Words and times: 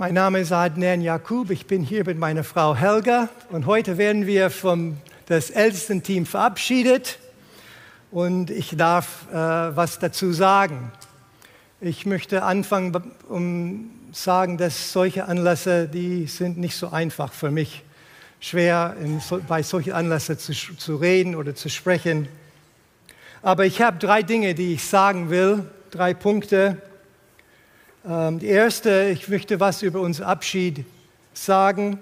Mein 0.00 0.14
Name 0.14 0.38
ist 0.38 0.52
Adnan 0.52 1.00
Jakub, 1.00 1.50
ich 1.50 1.66
bin 1.66 1.82
hier 1.82 2.04
mit 2.04 2.16
meiner 2.16 2.44
Frau 2.44 2.76
Helga 2.76 3.30
und 3.50 3.66
heute 3.66 3.98
werden 3.98 4.28
wir 4.28 4.48
vom 4.48 4.98
das 5.26 5.50
Ältestenteam 5.50 6.24
verabschiedet 6.24 7.18
und 8.12 8.48
ich 8.48 8.76
darf 8.76 9.26
äh, 9.32 9.34
was 9.34 9.98
dazu 9.98 10.32
sagen. 10.32 10.92
Ich 11.80 12.06
möchte 12.06 12.44
anfangen, 12.44 12.94
um 13.28 13.90
sagen, 14.12 14.56
dass 14.56 14.92
solche 14.92 15.24
Anlässe, 15.24 15.88
die 15.88 16.28
sind 16.28 16.58
nicht 16.58 16.76
so 16.76 16.90
einfach 16.90 17.32
für 17.32 17.50
mich. 17.50 17.82
Schwer 18.38 18.94
in, 19.02 19.20
bei 19.48 19.64
solchen 19.64 19.94
Anlässen 19.94 20.38
zu, 20.38 20.52
zu 20.52 20.94
reden 20.94 21.34
oder 21.34 21.56
zu 21.56 21.68
sprechen. 21.68 22.28
Aber 23.42 23.66
ich 23.66 23.82
habe 23.82 23.98
drei 23.98 24.22
Dinge, 24.22 24.54
die 24.54 24.74
ich 24.74 24.84
sagen 24.84 25.28
will, 25.28 25.64
drei 25.90 26.14
Punkte. 26.14 26.80
Ähm, 28.08 28.38
die 28.38 28.46
erste, 28.46 29.10
ich 29.10 29.28
möchte 29.28 29.60
was 29.60 29.82
über 29.82 30.00
unseren 30.00 30.28
Abschied 30.28 30.86
sagen. 31.34 32.00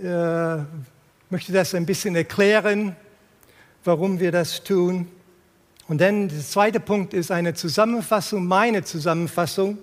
Äh, 0.00 0.56
möchte 1.30 1.52
das 1.52 1.76
ein 1.76 1.86
bisschen 1.86 2.16
erklären, 2.16 2.96
warum 3.84 4.18
wir 4.18 4.32
das 4.32 4.64
tun. 4.64 5.06
Und 5.86 6.00
dann 6.00 6.26
der 6.26 6.40
zweite 6.40 6.80
Punkt 6.80 7.14
ist 7.14 7.30
eine 7.30 7.54
Zusammenfassung, 7.54 8.46
meine 8.46 8.82
Zusammenfassung. 8.82 9.78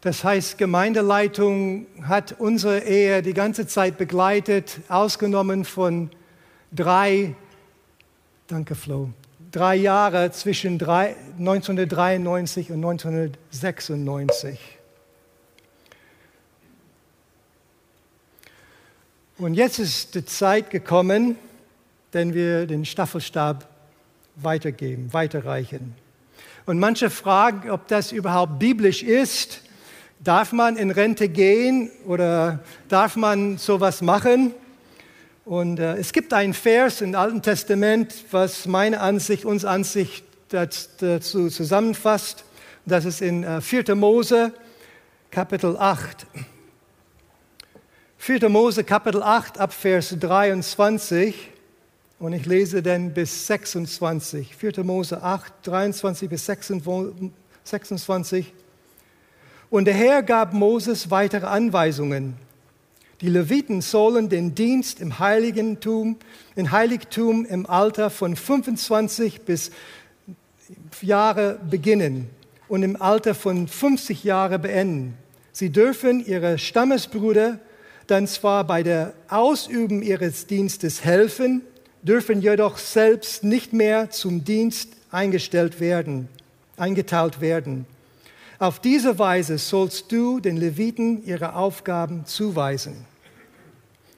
Das 0.00 0.22
heißt, 0.22 0.58
Gemeindeleitung 0.58 1.86
hat 2.02 2.36
unsere 2.38 2.84
Ehe 2.84 3.20
die 3.20 3.34
ganze 3.34 3.66
Zeit 3.66 3.98
begleitet, 3.98 4.78
ausgenommen 4.88 5.64
von 5.64 6.10
drei, 6.70 7.34
danke 8.46 8.76
Flo, 8.76 9.10
drei 9.50 9.74
Jahre 9.74 10.30
zwischen 10.30 10.78
drei, 10.78 11.16
1993 11.38 12.70
und 12.70 12.84
1996. 12.84 14.60
Und 19.38 19.54
jetzt 19.54 19.80
ist 19.80 20.14
die 20.14 20.24
Zeit 20.24 20.70
gekommen, 20.70 21.36
denn 22.12 22.34
wir 22.34 22.66
den 22.66 22.84
Staffelstab 22.84 23.68
weitergeben, 24.36 25.12
weiterreichen. 25.12 25.96
Und 26.66 26.78
manche 26.78 27.10
fragen, 27.10 27.68
ob 27.70 27.88
das 27.88 28.12
überhaupt 28.12 28.60
biblisch 28.60 29.02
ist. 29.02 29.62
Darf 30.20 30.52
man 30.52 30.76
in 30.76 30.90
Rente 30.90 31.28
gehen 31.28 31.92
oder 32.04 32.58
darf 32.88 33.14
man 33.14 33.56
sowas 33.56 34.02
machen? 34.02 34.52
Und 35.44 35.78
äh, 35.78 35.96
es 35.96 36.12
gibt 36.12 36.34
einen 36.34 36.54
Vers 36.54 37.00
im 37.02 37.14
Alten 37.14 37.40
Testament, 37.40 38.12
was 38.32 38.66
meine 38.66 39.00
Ansicht, 39.00 39.44
unsere 39.44 39.72
Ansicht 39.72 40.24
dazu 40.48 41.48
zusammenfasst. 41.48 42.44
Das 42.84 43.04
ist 43.04 43.22
in 43.22 43.44
äh, 43.44 43.60
4. 43.60 43.94
Mose, 43.94 44.52
Kapitel 45.30 45.76
8. 45.76 46.26
4. 48.16 48.48
Mose, 48.48 48.82
Kapitel 48.82 49.22
8, 49.22 49.60
ab 49.60 49.72
Vers 49.72 50.16
23. 50.18 51.52
Und 52.18 52.32
ich 52.32 52.44
lese 52.44 52.82
dann 52.82 53.14
bis 53.14 53.46
26. 53.46 54.56
4. 54.56 54.82
Mose 54.82 55.22
8, 55.22 55.52
23 55.62 56.28
bis 56.28 56.44
26. 56.44 58.52
Und 59.70 59.84
der 59.84 59.94
Herr 59.94 60.22
gab 60.22 60.54
Moses 60.54 61.10
weitere 61.10 61.46
Anweisungen. 61.46 62.34
Die 63.20 63.28
Leviten 63.28 63.82
sollen 63.82 64.28
den 64.28 64.54
Dienst 64.54 65.00
im 65.00 65.18
Heiligentum, 65.18 66.16
im 66.54 66.70
Heiligtum 66.70 67.44
im 67.44 67.66
Alter 67.66 68.10
von 68.10 68.36
25 68.36 69.42
bis 69.42 69.70
Jahre 71.02 71.58
beginnen 71.68 72.30
und 72.68 72.82
im 72.82 73.00
Alter 73.00 73.34
von 73.34 73.66
50 73.66 74.24
Jahre 74.24 74.58
beenden. 74.58 75.14
Sie 75.52 75.70
dürfen 75.70 76.24
ihre 76.24 76.58
Stammesbrüder 76.58 77.58
dann 78.06 78.26
zwar 78.26 78.64
bei 78.64 78.82
der 78.82 79.12
Ausübung 79.28 80.02
ihres 80.02 80.46
Dienstes 80.46 81.04
helfen, 81.04 81.62
dürfen 82.02 82.40
jedoch 82.40 82.78
selbst 82.78 83.44
nicht 83.44 83.72
mehr 83.72 84.10
zum 84.10 84.44
Dienst 84.44 84.90
eingestellt 85.10 85.80
werden, 85.80 86.28
eingeteilt 86.76 87.40
werden. 87.40 87.86
Auf 88.60 88.80
diese 88.80 89.20
Weise 89.20 89.56
sollst 89.56 90.10
du 90.10 90.40
den 90.40 90.56
Leviten 90.56 91.24
ihre 91.24 91.54
Aufgaben 91.54 92.26
zuweisen. 92.26 93.04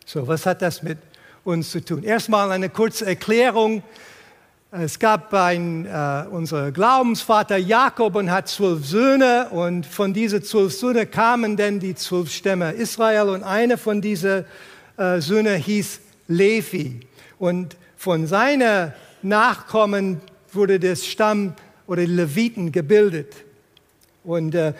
So, 0.06 0.26
was 0.26 0.46
hat 0.46 0.62
das 0.62 0.82
mit 0.82 0.96
uns 1.44 1.70
zu 1.70 1.84
tun? 1.84 2.02
Erstmal 2.02 2.50
eine 2.50 2.70
kurze 2.70 3.04
Erklärung. 3.04 3.82
Es 4.70 4.98
gab 4.98 5.34
ein, 5.34 5.84
äh, 5.84 6.24
unser 6.30 6.72
Glaubensvater 6.72 7.58
Jakob 7.58 8.14
und 8.14 8.30
hat 8.30 8.48
zwölf 8.48 8.86
Söhne 8.86 9.48
und 9.50 9.84
von 9.84 10.14
diesen 10.14 10.42
zwölf 10.42 10.72
Söhnen 10.72 11.10
kamen 11.10 11.58
dann 11.58 11.78
die 11.78 11.94
zwölf 11.94 12.32
Stämme 12.32 12.72
Israel 12.72 13.28
und 13.28 13.42
einer 13.42 13.76
von 13.76 14.00
diesen 14.00 14.46
äh, 14.96 15.20
Söhnen 15.20 15.60
hieß 15.60 16.00
Levi. 16.28 17.00
Und 17.38 17.76
von 17.94 18.26
seinen 18.26 18.94
Nachkommen 19.20 20.22
wurde 20.50 20.80
das 20.80 21.04
Stamm 21.04 21.52
oder 21.86 22.06
die 22.06 22.12
Leviten 22.12 22.72
gebildet. 22.72 23.34
Und 24.24 24.54
äh, 24.54 24.74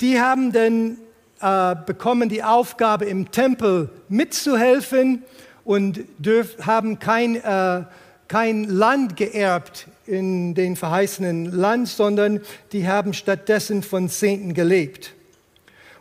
die 0.00 0.20
haben 0.20 0.52
dann 0.52 0.98
äh, 1.40 1.76
bekommen 1.84 2.28
die 2.28 2.42
Aufgabe, 2.42 3.04
im 3.04 3.30
Tempel 3.30 3.90
mitzuhelfen 4.08 5.22
und 5.64 6.00
dürf, 6.18 6.56
haben 6.66 6.98
kein, 6.98 7.36
äh, 7.36 7.84
kein 8.28 8.64
Land 8.64 9.16
geerbt 9.16 9.86
in 10.06 10.54
den 10.54 10.76
verheißenen 10.76 11.52
Land, 11.52 11.88
sondern 11.88 12.40
die 12.72 12.88
haben 12.88 13.12
stattdessen 13.12 13.82
von 13.82 14.08
Zehnten 14.08 14.54
gelebt. 14.54 15.12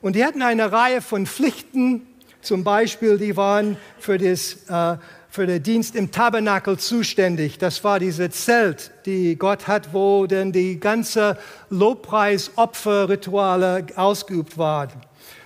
Und 0.01 0.15
die 0.15 0.23
hatten 0.23 0.41
eine 0.41 0.71
Reihe 0.71 1.01
von 1.01 1.25
Pflichten, 1.25 2.03
zum 2.41 2.63
Beispiel, 2.63 3.17
die 3.17 3.35
waren 3.35 3.75
für, 3.97 4.19
das, 4.19 4.57
äh, 4.69 4.97
für 5.35 5.45
den 5.45 5.61
Dienst 5.61 5.95
im 5.97 6.11
Tabernakel 6.11 6.79
zuständig. 6.79 7.57
Das 7.57 7.83
war 7.83 7.99
diese 7.99 8.29
Zelt, 8.29 8.91
die 9.05 9.35
Gott 9.35 9.67
hat, 9.67 9.93
wo 9.93 10.27
denn 10.27 10.53
die 10.53 10.79
ganze 10.79 11.37
Lobpreis-Opferrituale 11.69 13.87
ausgeübt 13.97 14.57
waren. 14.57 14.91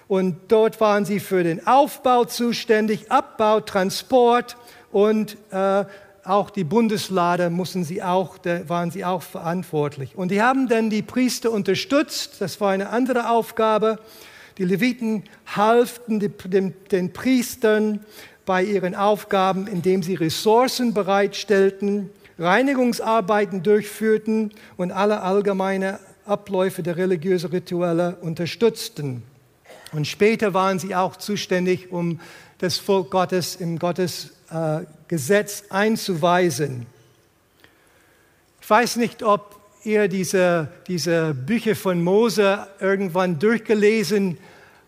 Und 0.08 0.36
dort 0.50 0.80
waren 0.80 1.06
sie 1.06 1.20
für 1.20 1.44
den 1.44 1.66
Aufbau 1.66 2.26
zuständig, 2.26 3.12
Abbau, 3.12 3.62
Transport 3.62 4.58
und 4.92 5.38
äh, 5.50 5.86
auch 6.24 6.52
die 6.52 6.66
Bundeslade 6.66 7.50
mussten 7.50 7.84
sie 7.84 8.04
auch, 8.04 8.38
waren 8.68 8.92
sie 8.92 9.06
auch 9.06 9.24
verantwortlich. 9.24 10.16
Und 10.16 10.30
die 10.30 10.44
haben 10.44 10.68
dann 10.68 10.92
die 10.92 11.02
Priester 11.02 11.50
unterstützt. 11.50 12.40
Das 12.42 12.62
war 12.62 12.70
eine 12.70 12.90
andere 12.90 13.32
Aufgabe. 13.32 13.98
Die 14.60 14.66
Leviten 14.66 15.24
halfen 15.56 16.20
den, 16.20 16.76
den 16.92 17.12
Priestern 17.12 18.06
bei 18.50 18.64
ihren 18.64 18.96
Aufgaben, 18.96 19.68
indem 19.68 20.02
sie 20.02 20.16
Ressourcen 20.16 20.96
bereitstellten, 20.96 22.10
Reinigungsarbeiten 22.40 23.62
durchführten 23.62 24.56
und 24.76 24.92
alle 24.92 25.22
allgemeine 25.22 26.00
Abläufe 26.26 26.82
der 26.82 26.98
religiösen 26.98 27.52
Rituale 27.52 28.16
unterstützten. 28.22 29.22
Und 29.92 30.08
später 30.08 30.56
waren 30.56 30.80
sie 30.80 30.96
auch 30.96 31.16
zuständig, 31.16 31.92
um 31.92 32.22
das 32.58 32.80
Volk 32.80 33.12
Gottes 33.12 33.56
im 33.56 33.78
Gottes 33.78 34.32
äh, 34.50 34.80
einzuweisen. 35.70 36.88
Ich 38.62 38.68
weiß 38.68 38.96
nicht, 38.96 39.22
ob 39.22 39.60
ihr 39.84 40.08
diese, 40.08 40.70
diese 40.88 41.36
Bücher 41.36 41.76
von 41.76 42.02
Mose 42.02 42.66
irgendwann 42.80 43.38
durchgelesen 43.38 44.40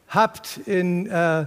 habt, 0.08 0.62
in, 0.66 1.06
äh, 1.06 1.46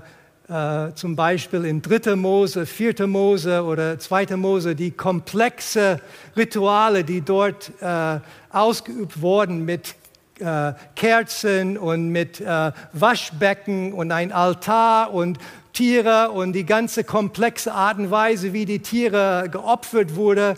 äh, 0.48 0.92
zum 0.94 1.16
Beispiel 1.16 1.64
in 1.64 1.80
3. 1.80 2.16
Mose, 2.16 2.66
4. 2.66 3.06
Mose 3.06 3.64
oder 3.64 3.98
2. 3.98 4.36
Mose, 4.36 4.74
die 4.74 4.90
komplexe 4.90 6.00
Rituale, 6.36 7.02
die 7.02 7.22
dort 7.22 7.72
äh, 7.80 8.20
ausgeübt 8.50 9.22
wurden 9.22 9.64
mit 9.64 9.94
äh, 10.38 10.72
Kerzen 10.96 11.78
und 11.78 12.10
mit 12.10 12.40
äh, 12.40 12.72
Waschbecken 12.92 13.92
und 13.92 14.12
ein 14.12 14.32
Altar 14.32 15.14
und 15.14 15.38
Tiere 15.72 16.30
und 16.30 16.52
die 16.52 16.66
ganze 16.66 17.04
komplexe 17.04 17.72
Art 17.72 17.98
und 17.98 18.10
Weise, 18.10 18.52
wie 18.52 18.66
die 18.66 18.80
Tiere 18.80 19.48
geopfert 19.50 20.14
wurden. 20.14 20.56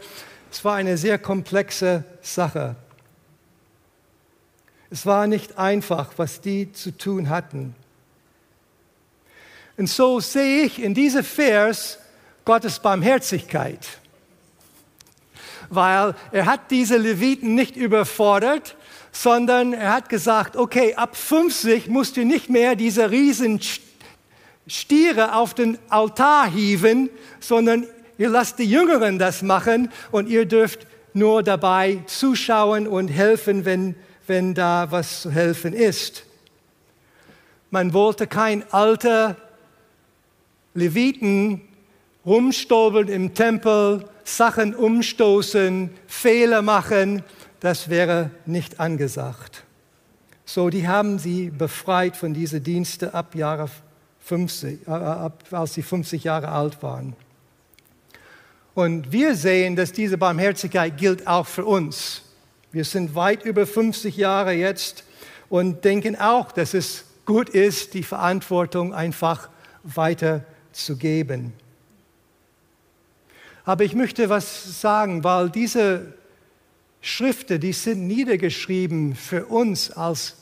Es 0.50 0.64
war 0.64 0.74
eine 0.74 0.96
sehr 0.96 1.18
komplexe 1.18 2.04
Sache. 2.22 2.74
Es 4.90 5.06
war 5.06 5.26
nicht 5.26 5.58
einfach, 5.58 6.12
was 6.16 6.40
die 6.40 6.72
zu 6.72 6.96
tun 6.96 7.28
hatten. 7.28 7.74
Und 9.76 9.88
so 9.88 10.20
sehe 10.20 10.62
ich 10.64 10.82
in 10.82 10.94
diesem 10.94 11.24
Vers 11.24 11.98
Gottes 12.44 12.78
Barmherzigkeit, 12.78 13.80
weil 15.68 16.14
er 16.32 16.46
hat 16.46 16.70
diese 16.70 16.96
Leviten 16.96 17.54
nicht 17.54 17.76
überfordert, 17.76 18.76
sondern 19.12 19.72
er 19.72 19.92
hat 19.92 20.08
gesagt, 20.08 20.56
okay, 20.56 20.94
ab 20.94 21.16
50 21.16 21.88
musst 21.88 22.16
du 22.16 22.24
nicht 22.24 22.48
mehr 22.48 22.76
diese 22.76 23.10
riesen 23.10 23.60
Stiere 24.66 25.34
auf 25.34 25.54
den 25.54 25.78
Altar 25.88 26.50
hieven, 26.50 27.10
sondern 27.40 27.86
ihr 28.18 28.28
lasst 28.28 28.58
die 28.58 28.64
Jüngeren 28.70 29.18
das 29.18 29.42
machen 29.42 29.90
und 30.10 30.28
ihr 30.28 30.46
dürft 30.46 30.86
nur 31.14 31.42
dabei 31.42 32.02
zuschauen 32.06 32.86
und 32.86 33.08
helfen, 33.08 33.64
wenn, 33.64 33.94
wenn 34.26 34.54
da 34.54 34.90
was 34.90 35.22
zu 35.22 35.30
helfen 35.30 35.72
ist. 35.72 36.24
Man 37.70 37.92
wollte 37.92 38.26
kein 38.26 38.64
alter 38.72 39.36
Leviten 40.76 41.62
rumstolpern 42.24 43.08
im 43.08 43.34
Tempel, 43.34 44.04
Sachen 44.24 44.74
umstoßen, 44.74 45.90
Fehler 46.06 46.62
machen, 46.62 47.22
das 47.60 47.88
wäre 47.88 48.30
nicht 48.44 48.78
angesagt. 48.78 49.64
So, 50.44 50.70
die 50.70 50.86
haben 50.86 51.18
sie 51.18 51.50
befreit 51.50 52.16
von 52.16 52.34
diesen 52.34 52.62
Diensten 52.62 53.10
ab 53.10 53.34
Jahre 53.34 53.68
50, 54.20 54.86
äh, 54.86 54.90
als 54.90 55.74
sie 55.74 55.82
50 55.82 56.24
Jahre 56.24 56.48
alt 56.48 56.82
waren. 56.82 57.16
Und 58.74 59.10
wir 59.10 59.34
sehen, 59.34 59.74
dass 59.74 59.92
diese 59.92 60.18
Barmherzigkeit 60.18 60.98
gilt 60.98 61.26
auch 61.26 61.46
für 61.46 61.64
uns. 61.64 62.22
Wir 62.72 62.84
sind 62.84 63.14
weit 63.14 63.44
über 63.44 63.66
50 63.66 64.16
Jahre 64.16 64.52
jetzt 64.52 65.04
und 65.48 65.84
denken 65.84 66.16
auch, 66.16 66.52
dass 66.52 66.74
es 66.74 67.04
gut 67.24 67.48
ist, 67.48 67.94
die 67.94 68.02
Verantwortung 68.02 68.92
einfach 68.92 69.48
weiterzugeben. 70.76 71.52
Aber 73.64 73.84
ich 73.84 73.94
möchte 73.94 74.28
was 74.28 74.80
sagen, 74.80 75.24
weil 75.24 75.50
diese 75.50 76.14
Schriften, 77.00 77.60
die 77.60 77.72
sind 77.72 78.06
niedergeschrieben 78.06 79.16
für 79.16 79.46
uns 79.46 79.90
als 79.90 80.36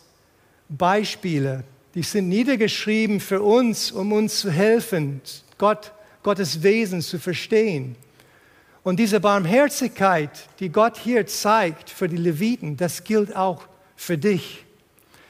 Beispiele 0.68 1.64
die 1.94 2.02
sind 2.02 2.28
niedergeschrieben 2.28 3.20
für 3.20 3.40
uns, 3.40 3.92
um 3.92 4.12
uns 4.12 4.40
zu 4.40 4.50
helfen, 4.50 5.20
Gott, 5.58 5.92
Gottes 6.24 6.64
Wesen 6.64 7.00
zu 7.00 7.20
verstehen. 7.20 7.94
Und 8.82 8.98
diese 8.98 9.20
Barmherzigkeit, 9.20 10.48
die 10.58 10.70
Gott 10.70 10.98
hier 10.98 11.24
zeigt 11.28 11.90
für 11.90 12.08
die 12.08 12.16
Leviten, 12.16 12.76
das 12.76 13.04
gilt 13.04 13.36
auch 13.36 13.68
für 13.94 14.18
dich. 14.18 14.64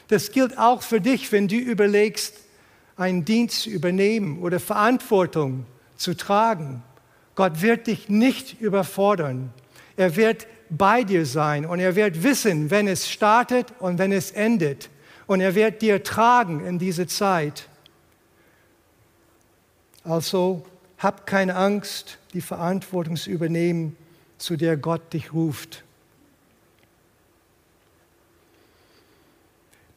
Das 0.09 0.33
gilt 0.33 0.57
auch 0.57 0.81
für 0.81 1.03
dich, 1.03 1.31
wenn 1.33 1.49
du 1.49 1.57
überlegst, 1.57 2.44
einen 2.97 3.25
Dienst 3.25 3.63
zu 3.63 3.71
übernehmen 3.71 4.41
oder 4.41 4.61
Verantwortung 4.61 5.67
zu 5.97 6.17
tragen. 6.17 6.83
Gott 7.35 7.63
wird 7.63 7.87
dich 7.87 8.09
nicht 8.09 8.61
überfordern. 8.61 9.53
Er 9.97 10.17
wird 10.17 10.47
bei 10.71 11.05
dir 11.05 11.27
sein 11.27 11.67
und 11.67 11.81
er 11.81 11.97
wird 11.97 12.23
wissen, 12.23 12.71
wenn 12.71 12.89
es 12.89 13.09
startet 13.11 13.73
und 13.79 13.99
wenn 13.99 14.13
es 14.13 14.31
endet 14.31 14.91
und 15.27 15.41
er 15.41 15.55
wird 15.55 15.83
dir 15.83 16.03
tragen 16.03 16.65
in 16.65 16.79
diese 16.79 17.07
Zeit. 17.07 17.69
Also 20.05 20.65
hab 20.99 21.27
keine 21.27 21.57
Angst, 21.57 22.19
die 22.33 22.41
Verantwortung 22.41 23.17
zu 23.17 23.31
übernehmen, 23.31 23.97
zu 24.39 24.57
der 24.57 24.77
Gott 24.77 25.13
dich 25.13 25.33
ruft. 25.33 25.85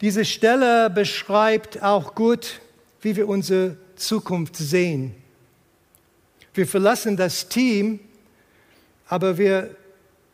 Diese 0.01 0.25
Stelle 0.25 0.89
beschreibt 0.89 1.81
auch 1.81 2.13
gut, 2.13 2.61
wie 3.07 3.15
wir 3.15 3.29
unsere 3.29 3.77
Zukunft 3.95 4.57
sehen. 4.57 5.15
Wir 6.53 6.67
verlassen 6.67 7.15
das 7.15 7.47
Team, 7.47 8.01
aber 9.07 9.37
wir 9.37 9.77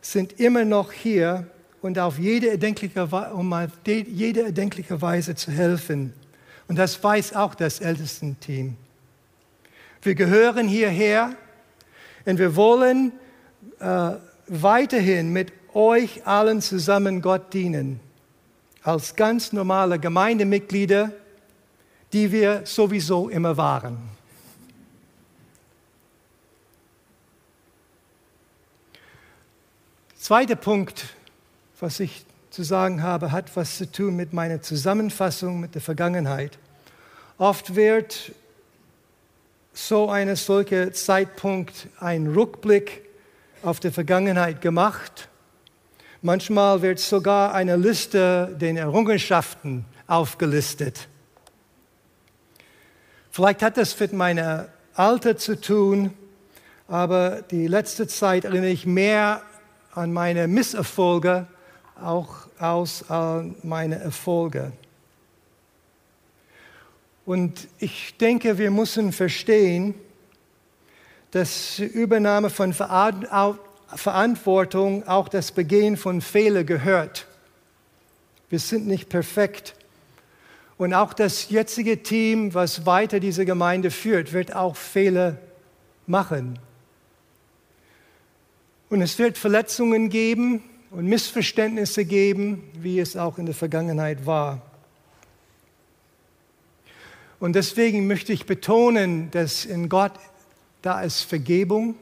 sind 0.00 0.40
immer 0.40 0.64
noch 0.64 0.90
hier 0.90 1.46
und 1.82 2.00
auf 2.00 2.18
jede 2.18 2.50
erdenkliche, 2.50 3.04
um 3.32 3.52
auf 3.52 3.70
jede 3.86 4.42
erdenkliche 4.42 5.00
Weise 5.00 5.36
zu 5.36 5.52
helfen. 5.52 6.14
Und 6.66 6.76
das 6.76 7.00
weiß 7.00 7.36
auch 7.36 7.54
das 7.54 7.78
Ältestenteam. 7.78 8.76
Wir 10.02 10.16
gehören 10.16 10.66
hierher 10.66 11.36
und 12.24 12.40
wir 12.40 12.56
wollen 12.56 13.12
äh, 13.78 14.14
weiterhin 14.48 15.32
mit 15.32 15.52
euch 15.74 16.26
allen 16.26 16.60
zusammen 16.60 17.22
Gott 17.22 17.54
dienen. 17.54 18.00
Als 18.82 19.14
ganz 19.14 19.52
normale 19.52 20.00
Gemeindemitglieder, 20.00 21.12
die 22.14 22.30
wir 22.30 22.62
sowieso 22.64 23.28
immer 23.28 23.56
waren. 23.56 23.98
Zweiter 30.16 30.54
Punkt, 30.54 31.06
was 31.80 31.98
ich 31.98 32.24
zu 32.50 32.62
sagen 32.62 33.02
habe, 33.02 33.32
hat 33.32 33.56
was 33.56 33.78
zu 33.78 33.90
tun 33.90 34.14
mit 34.14 34.32
meiner 34.32 34.62
Zusammenfassung 34.62 35.58
mit 35.58 35.74
der 35.74 35.82
Vergangenheit. 35.82 36.56
Oft 37.36 37.74
wird 37.74 38.30
so 39.72 40.08
ein 40.08 40.36
solcher 40.36 40.92
Zeitpunkt 40.92 41.88
ein 41.98 42.28
Rückblick 42.28 43.02
auf 43.64 43.80
die 43.80 43.90
Vergangenheit 43.90 44.60
gemacht. 44.60 45.28
Manchmal 46.22 46.80
wird 46.80 47.00
sogar 47.00 47.52
eine 47.54 47.74
Liste 47.74 48.56
der 48.60 48.76
Errungenschaften 48.76 49.84
aufgelistet. 50.06 51.08
Vielleicht 53.34 53.62
hat 53.62 53.76
das 53.78 53.98
mit 53.98 54.12
meiner 54.12 54.68
Alter 54.94 55.36
zu 55.36 55.60
tun, 55.60 56.14
aber 56.86 57.42
die 57.42 57.66
letzte 57.66 58.06
Zeit 58.06 58.44
erinnere 58.44 58.70
ich 58.70 58.86
mehr 58.86 59.42
an 59.92 60.12
meine 60.12 60.46
Misserfolge 60.46 61.48
auch 62.00 62.46
aus 62.60 63.10
all 63.10 63.52
meine 63.64 63.98
Erfolge. 63.98 64.70
Und 67.26 67.66
ich 67.80 68.16
denke, 68.18 68.56
wir 68.56 68.70
müssen 68.70 69.10
verstehen, 69.10 69.96
dass 71.32 71.80
Übernahme 71.80 72.50
von 72.50 72.72
Verantwortung 72.72 75.08
auch 75.08 75.28
das 75.28 75.50
Begehen 75.50 75.96
von 75.96 76.20
Fehlern 76.20 76.66
gehört. 76.66 77.26
Wir 78.48 78.60
sind 78.60 78.86
nicht 78.86 79.08
perfekt. 79.08 79.74
Und 80.84 80.92
auch 80.92 81.14
das 81.14 81.48
jetzige 81.48 82.02
Team, 82.02 82.52
was 82.52 82.84
weiter 82.84 83.18
diese 83.18 83.46
Gemeinde 83.46 83.90
führt, 83.90 84.34
wird 84.34 84.54
auch 84.54 84.76
Fehler 84.76 85.38
machen. 86.06 86.58
Und 88.90 89.00
es 89.00 89.18
wird 89.18 89.38
Verletzungen 89.38 90.10
geben 90.10 90.62
und 90.90 91.06
Missverständnisse 91.06 92.04
geben, 92.04 92.64
wie 92.74 93.00
es 93.00 93.16
auch 93.16 93.38
in 93.38 93.46
der 93.46 93.54
Vergangenheit 93.54 94.26
war. 94.26 94.60
Und 97.40 97.54
deswegen 97.54 98.06
möchte 98.06 98.34
ich 98.34 98.44
betonen, 98.44 99.30
dass 99.30 99.64
in 99.64 99.88
Gott 99.88 100.12
da 100.82 101.00
ist 101.00 101.22
Vergebung. 101.22 101.94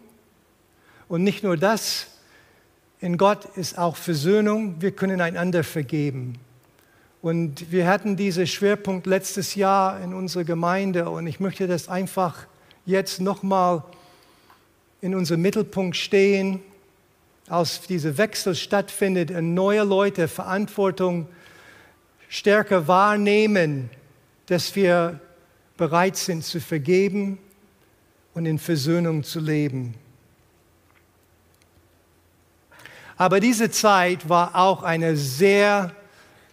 Und 1.07 1.23
nicht 1.23 1.45
nur 1.45 1.57
das, 1.57 2.09
in 2.99 3.17
Gott 3.17 3.45
ist 3.55 3.79
auch 3.79 3.95
Versöhnung. 3.95 4.83
Wir 4.83 4.91
können 4.91 5.21
einander 5.21 5.63
vergeben. 5.63 6.41
Und 7.23 7.71
wir 7.71 7.87
hatten 7.87 8.17
diesen 8.17 8.49
Schwerpunkt 8.49 9.07
letztes 9.07 9.55
Jahr 9.55 10.01
in 10.01 10.13
unserer 10.13 10.43
Gemeinde 10.43 11.09
und 11.09 11.29
ich 11.29 11.39
möchte 11.39 11.69
das 11.69 11.89
einfach 11.89 12.49
jetzt 12.85 13.21
nochmal 13.21 13.85
in 15.01 15.15
unserem 15.15 15.41
Mittelpunkt 15.41 15.97
stehen, 15.97 16.61
als 17.49 17.83
dieser 17.83 18.19
Wechsel 18.19 18.57
stattfindet 18.57 19.31
und 19.31 19.55
neue 19.55 19.85
Leute 19.85 20.27
Verantwortung 20.27 21.29
stärker 22.29 22.89
wahrnehmen, 22.89 23.89
dass 24.47 24.75
wir 24.75 25.21
bereit 25.77 26.17
sind 26.17 26.43
zu 26.43 26.61
vergeben 26.61 27.39
und 28.35 28.47
in 28.47 28.59
Versöhnung 28.59 29.23
zu 29.23 29.39
leben. 29.39 29.95
Aber 33.17 33.39
diese 33.39 33.71
Zeit 33.71 34.29
war 34.29 34.57
auch 34.57 34.83
eine 34.83 35.17
sehr 35.17 35.95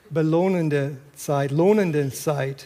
belohnende 0.09 0.97
Zeit, 1.15 1.51
lohnende 1.51 2.11
Zeit. 2.11 2.65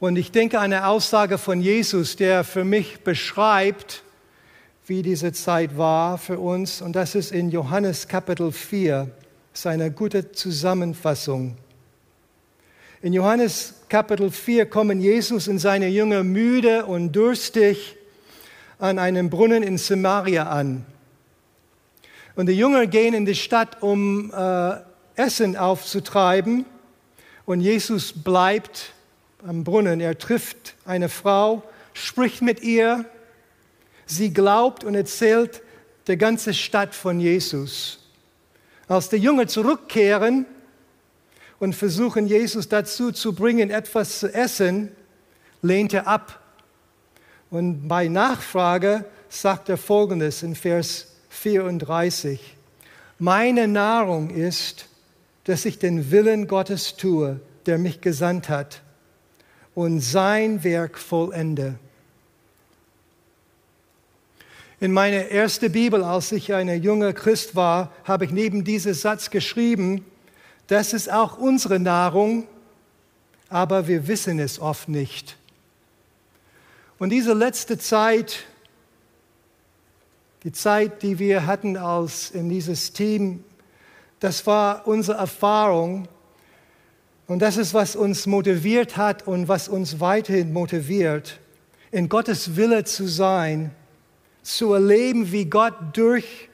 Und 0.00 0.16
ich 0.16 0.32
denke 0.32 0.58
an 0.58 0.64
eine 0.72 0.86
Aussage 0.86 1.38
von 1.38 1.60
Jesus, 1.60 2.16
der 2.16 2.44
für 2.44 2.64
mich 2.64 3.00
beschreibt, 3.00 4.02
wie 4.86 5.02
diese 5.02 5.32
Zeit 5.32 5.78
war 5.78 6.18
für 6.18 6.38
uns. 6.38 6.82
Und 6.82 6.94
das 6.94 7.14
ist 7.14 7.32
in 7.32 7.50
Johannes 7.50 8.06
Kapitel 8.08 8.52
4. 8.52 9.10
Das 9.52 9.60
ist 9.60 9.66
eine 9.66 9.90
gute 9.90 10.32
Zusammenfassung. 10.32 11.56
In 13.00 13.12
Johannes 13.12 13.74
Kapitel 13.88 14.30
4 14.30 14.66
kommen 14.66 15.00
Jesus 15.00 15.48
und 15.48 15.58
seine 15.58 15.88
Jünger 15.88 16.22
müde 16.24 16.86
und 16.86 17.12
durstig 17.12 17.96
an 18.78 18.98
einem 18.98 19.30
Brunnen 19.30 19.62
in 19.62 19.78
Samaria 19.78 20.48
an. 20.48 20.84
Und 22.34 22.46
die 22.46 22.54
Jünger 22.54 22.86
gehen 22.86 23.14
in 23.14 23.26
die 23.26 23.34
Stadt, 23.34 23.82
um 23.82 24.32
äh, 24.32 24.74
Essen 25.16 25.56
aufzutreiben. 25.56 26.64
Und 27.46 27.60
Jesus 27.60 28.12
bleibt 28.12 28.92
am 29.46 29.64
Brunnen. 29.64 30.00
Er 30.00 30.18
trifft 30.18 30.74
eine 30.84 31.08
Frau, 31.08 31.62
spricht 31.92 32.42
mit 32.42 32.62
ihr. 32.62 33.04
Sie 34.06 34.32
glaubt 34.32 34.84
und 34.84 34.94
erzählt 34.94 35.62
der 36.06 36.16
ganzen 36.16 36.54
Stadt 36.54 36.94
von 36.94 37.20
Jesus. 37.20 37.98
Als 38.88 39.08
die 39.08 39.16
Jünger 39.16 39.46
zurückkehren 39.46 40.46
und 41.58 41.74
versuchen, 41.74 42.26
Jesus 42.26 42.68
dazu 42.68 43.12
zu 43.12 43.34
bringen, 43.34 43.70
etwas 43.70 44.20
zu 44.20 44.32
essen, 44.32 44.90
lehnt 45.62 45.94
er 45.94 46.06
ab. 46.06 46.40
Und 47.50 47.88
bei 47.88 48.08
Nachfrage 48.08 49.04
sagt 49.28 49.68
er 49.68 49.78
Folgendes 49.78 50.42
in 50.42 50.54
Vers 50.54 51.06
34. 51.30 52.56
Meine 53.18 53.68
Nahrung 53.68 54.30
ist, 54.30 54.86
dass 55.44 55.64
ich 55.64 55.78
den 55.78 56.10
Willen 56.10 56.46
Gottes 56.46 56.96
tue, 56.96 57.40
der 57.66 57.78
mich 57.78 58.00
gesandt 58.00 58.48
hat, 58.48 58.82
und 59.74 60.00
sein 60.00 60.62
Werk 60.64 60.98
vollende. 60.98 61.76
In 64.80 64.92
meiner 64.92 65.28
ersten 65.30 65.72
Bibel, 65.72 66.04
als 66.04 66.30
ich 66.32 66.52
ein 66.52 66.68
junger 66.82 67.12
Christ 67.12 67.56
war, 67.56 67.92
habe 68.04 68.24
ich 68.26 68.30
neben 68.30 68.64
diesem 68.64 68.94
Satz 68.94 69.30
geschrieben, 69.30 70.04
das 70.66 70.92
ist 70.92 71.10
auch 71.10 71.38
unsere 71.38 71.78
Nahrung, 71.78 72.46
aber 73.48 73.86
wir 73.88 74.08
wissen 74.08 74.38
es 74.38 74.58
oft 74.58 74.88
nicht. 74.88 75.36
Und 76.98 77.10
diese 77.10 77.32
letzte 77.32 77.78
Zeit, 77.78 78.44
die 80.42 80.52
Zeit, 80.52 81.02
die 81.02 81.18
wir 81.18 81.46
hatten 81.46 81.76
als 81.76 82.30
in 82.30 82.48
dieses 82.48 82.92
Team 82.92 83.44
das 84.24 84.46
war 84.46 84.88
unsere 84.88 85.18
Erfahrung. 85.18 86.08
Und 87.26 87.40
das 87.40 87.58
ist, 87.58 87.74
was 87.74 87.94
uns 87.94 88.26
motiviert 88.26 88.96
hat 88.96 89.26
und 89.26 89.48
was 89.48 89.68
uns 89.68 90.00
weiterhin 90.00 90.50
motiviert, 90.50 91.40
in 91.90 92.08
Gottes 92.08 92.56
Wille 92.56 92.84
zu 92.84 93.06
sein, 93.06 93.70
zu 94.42 94.72
erleben, 94.72 95.30
wie 95.30 95.44
Gott 95.44 95.74
durch 95.92 96.48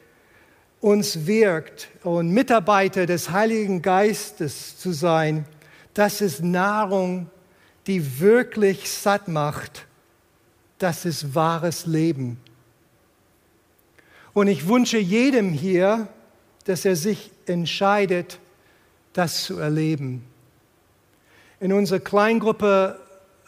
uns 0.81 1.27
wirkt 1.27 1.91
und 2.03 2.31
Mitarbeiter 2.33 3.07
des 3.07 3.31
Heiligen 3.31 3.83
Geistes 3.83 4.77
zu 4.77 4.91
sein. 4.91 5.45
Das 5.95 6.21
ist 6.21 6.43
Nahrung, 6.43 7.31
die 7.87 8.19
wirklich 8.19 8.91
satt 8.91 9.29
macht. 9.29 9.87
Das 10.79 11.05
ist 11.05 11.37
wahres 11.37 11.87
Leben. 11.87 12.41
Und 14.33 14.49
ich 14.49 14.67
wünsche 14.67 14.99
jedem 14.99 15.53
hier, 15.53 16.09
dass 16.65 16.85
er 16.85 16.97
sich 16.97 17.31
entscheidet, 17.50 18.38
das 19.12 19.45
zu 19.45 19.59
erleben. 19.59 20.25
In 21.61 21.73
unserer 21.73 21.99
Kleingruppe 21.99 22.99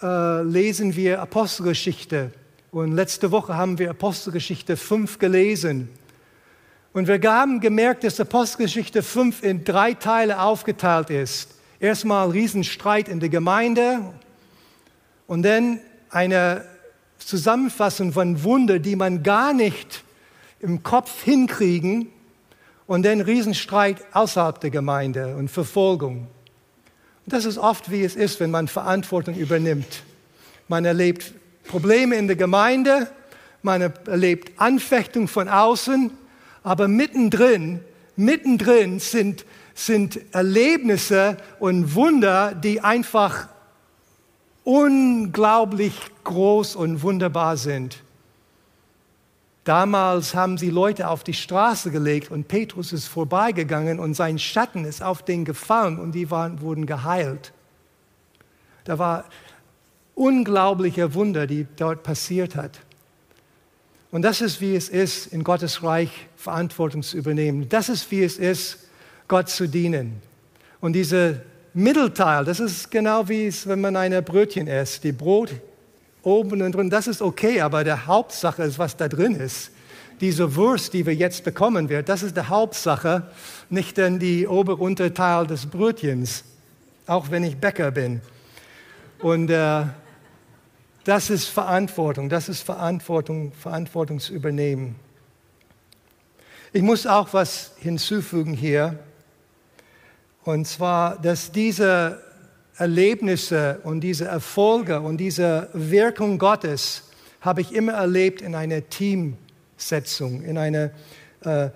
äh, 0.03 0.43
lesen 0.43 0.97
wir 0.97 1.23
Apostelgeschichte 1.23 2.33
und 2.71 2.93
letzte 2.93 3.31
Woche 3.31 3.57
haben 3.57 3.79
wir 3.79 3.91
Apostelgeschichte 3.91 4.77
5 4.77 5.19
gelesen. 5.19 5.89
Und 6.93 7.09
wir 7.09 7.21
haben 7.23 7.61
gemerkt, 7.61 8.05
dass 8.05 8.21
Apostelgeschichte 8.21 9.03
5 9.03 9.43
in 9.43 9.65
drei 9.65 9.95
Teile 9.95 10.41
aufgeteilt 10.41 11.09
ist. 11.09 11.55
Erstmal 11.81 12.31
Riesenstreit 12.31 13.09
in 13.09 13.19
der 13.19 13.31
Gemeinde 13.31 14.01
und 15.27 15.43
dann 15.43 15.81
eine 16.11 16.65
Zusammenfassung 17.19 18.13
von 18.13 18.43
Wunder, 18.43 18.79
die 18.79 18.97
man 18.97 19.23
gar 19.23 19.55
nicht 19.55 20.05
im 20.61 20.83
Kopf 20.83 21.23
hinkriegen 21.23 22.12
und 22.93 23.05
dann 23.05 23.23
Riesenstreit 23.23 24.05
außerhalb 24.13 24.61
der 24.61 24.69
Gemeinde 24.69 25.35
und 25.37 25.51
Verfolgung. 25.51 26.27
Und 27.25 27.33
das 27.33 27.47
ist 27.47 27.57
oft, 27.57 27.91
wie 27.91 28.05
es 28.05 28.17
ist, 28.17 28.39
wenn 28.39 28.51
man 28.51 28.69
Verantwortung 28.69 29.35
übernimmt. 29.35 30.03
Man 30.69 30.85
erlebt 30.85 31.33
Probleme 31.65 32.17
in 32.17 32.27
der 32.27 32.37
Gemeinde, 32.37 33.09
man 33.63 33.81
erlebt 33.81 34.61
Anfechtung 34.61 35.27
von 35.27 35.49
außen, 35.49 36.11
aber 36.63 36.87
mittendrin, 36.87 37.81
mittendrin 38.17 38.99
sind, 38.99 39.47
sind 39.73 40.21
Erlebnisse 40.35 41.39
und 41.61 41.95
Wunder, 41.95 42.55
die 42.55 42.83
einfach 42.83 43.49
unglaublich 44.65 45.95
groß 46.25 46.77
und 46.77 47.01
wunderbar 47.01 47.57
sind. 47.57 48.03
Damals 49.65 50.35
haben 50.35 50.59
sie 50.59 50.71
Leute 50.71 51.09
auf 51.09 51.23
die 51.23 51.35
Straße 51.35 51.93
gelegt 51.93 52.31
und 52.31 52.49
Petrus 52.49 52.93
ist 52.93 53.07
vorbeigegangen 53.07 54.01
und 54.01 54.15
sein 54.15 54.39
Schatten 54.39 54.85
ist 54.85 55.03
auf 55.03 55.23
den 55.23 55.45
gefallen 55.45 56.01
und 56.01 56.13
die 56.13 56.31
waren, 56.31 56.61
wurden 56.61 56.85
geheilt. 56.85 57.53
Da 58.85 58.99
war 58.99 59.25
unglaubliche 60.17 61.15
Wunder, 61.15 61.47
die 61.47 61.67
dort 61.77 62.03
passiert 62.03 62.57
hat. 62.57 62.81
Und 64.11 64.23
das 64.23 64.41
ist, 64.41 64.61
wie 64.61 64.75
es 64.75 64.89
ist, 64.89 65.27
in 65.29 65.45
Gottes 65.45 65.83
Reich 65.83 66.11
Verantwortung 66.37 67.03
zu 67.03 67.17
übernehmen. 67.17 67.69
Das 67.69 67.89
ist, 67.89 68.11
wie 68.11 68.23
es 68.23 68.39
ist, 68.39 68.79
Gott 69.29 69.49
zu 69.49 69.69
dienen. 69.69 70.21
Und 70.81 70.95
dieser 70.95 71.37
Mittelteil, 71.73 72.45
das 72.45 72.61
ist 72.61 72.91
genau 72.91 73.29
wie 73.29 73.47
es, 73.47 73.67
wenn 73.67 73.81
man 73.81 73.97
ein 73.97 74.23
Brötchen 74.25 74.67
isst. 74.67 75.05
Die 75.05 75.13
Brot 75.13 75.55
oben 76.23 76.63
und 76.63 76.73
drin, 76.73 76.91
das 76.91 77.07
ist 77.07 77.23
okay, 77.23 77.61
aber 77.61 77.85
der 77.85 78.07
Hauptsache 78.07 78.63
ist, 78.63 78.79
was 78.79 78.97
da 78.97 79.09
drin 79.09 79.35
ist. 79.35 79.71
Diese 80.21 80.55
Wurst, 80.55 80.93
die 80.93 81.05
wir 81.05 81.15
jetzt 81.15 81.43
bekommen 81.43 81.89
werden, 81.89 82.07
das 82.07 82.23
ist 82.23 82.37
die 82.37 82.43
Hauptsache, 82.43 83.31
nicht 83.71 83.97
denn 83.97 84.19
die 84.19 84.47
Ober-Unterteil 84.47 85.47
des 85.47 85.67
Brötchens, 85.67 86.45
auch 87.07 87.31
wenn 87.31 87.43
ich 87.43 87.57
Bäcker 87.57 87.91
bin. 87.91 88.21
Und 89.19 89.51
äh, 89.51 89.85
das 91.05 91.31
ist 91.31 91.49
Verantwortung, 91.49 92.29
das 92.29 92.49
ist 92.49 92.63
Verantwortung, 92.63 93.53
Verantwortung 93.53 94.21
zu 94.21 94.33
übernehmen. 94.33 94.95
Ich 96.73 96.83
muss 96.83 97.07
auch 97.07 97.33
was 97.33 97.73
hinzufügen 97.79 98.55
hier, 98.55 98.99
und 100.45 100.67
zwar, 100.67 101.21
dass 101.21 101.53
diese 101.53 102.21
Erlebnisse 102.83 103.79
und 103.85 104.01
diese 104.01 104.25
Erfolge 104.25 105.01
und 105.01 105.19
diese 105.19 105.69
Wirkung 105.73 106.37
Gottes 106.37 107.05
habe 107.41 107.61
ich 107.61 107.73
immer 107.73 107.93
erlebt 107.93 108.43
in 108.43 108.57
einer 108.57 108.89
Teamsetzung, 108.89 110.43
in 110.43 110.59
einer, 110.59 110.91
äh, 111.45 111.69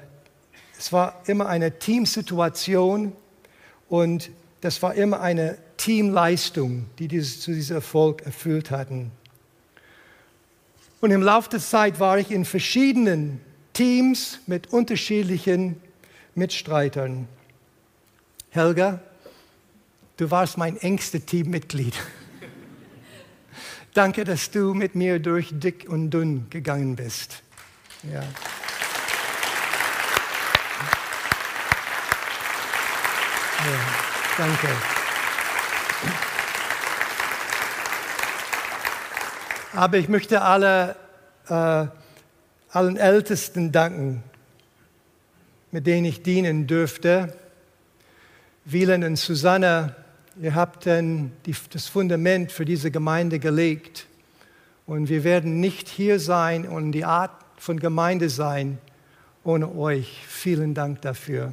es 0.77 0.93
war 0.93 1.23
immer 1.27 1.47
eine 1.47 1.79
Teamsituation 1.79 3.13
und 3.89 4.31
das 4.63 4.83
war 4.83 4.95
immer 4.97 5.21
eine 5.21 5.59
Teamleistung, 5.77 6.87
die 6.99 7.07
dieses, 7.07 7.41
zu 7.41 7.53
diesem 7.53 7.77
Erfolg 7.77 8.23
erfüllt 8.23 8.73
hatten. 8.73 9.13
Und 11.01 11.13
im 11.13 11.23
Laufe 11.23 11.51
der 11.51 11.61
Zeit 11.61 12.01
war 12.01 12.19
ich 12.19 12.33
in 12.33 12.45
verschiedenen 12.45 13.41
Teams 13.75 14.41
mit 14.49 14.73
unterschiedlichen 14.73 15.81
Mitstreitern. 16.35 17.29
Helga, 18.51 19.01
du 20.17 20.31
warst 20.31 20.59
mein 20.59 20.77
engstes 20.77 21.25
Teammitglied. 21.27 21.95
Danke, 23.95 24.25
dass 24.25 24.51
du 24.51 24.75
mit 24.75 24.95
mir 24.95 25.19
durch 25.21 25.51
dick 25.53 25.87
und 25.89 26.11
dünn 26.11 26.51
gegangen 26.51 26.97
bist. 26.97 27.43
Ja. 28.03 28.23
Ja, 33.65 33.79
danke. 34.37 34.69
Aber 39.73 39.97
ich 39.99 40.09
möchte 40.09 40.43
alle, 40.43 40.97
äh, 41.49 41.87
allen 42.71 42.97
Ältesten 42.97 43.73
danken, 43.73 44.23
mit 45.71 45.87
denen 45.87 46.05
ich 46.05 46.23
dienen 46.23 46.67
dürfte. 46.67 47.35
Wieland 48.65 49.05
und 49.05 49.17
Susanne, 49.17 49.97
ihr 50.40 50.55
habt 50.55 50.87
dann 50.87 51.33
die, 51.47 51.55
das 51.71 51.88
Fundament 51.88 52.52
für 52.52 52.64
diese 52.64 52.90
Gemeinde 52.90 53.38
gelegt. 53.38 54.07
Und 54.87 55.09
wir 55.09 55.25
werden 55.25 55.61
nicht 55.61 55.88
hier 55.88 56.21
sein 56.21 56.66
und 56.69 56.93
die 56.93 57.05
Art 57.05 57.33
von 57.57 57.81
Gemeinde 57.81 58.28
sein 58.28 58.78
ohne 59.43 59.75
euch. 59.75 60.23
Vielen 60.26 60.75
Dank 60.75 61.02
dafür. 61.02 61.52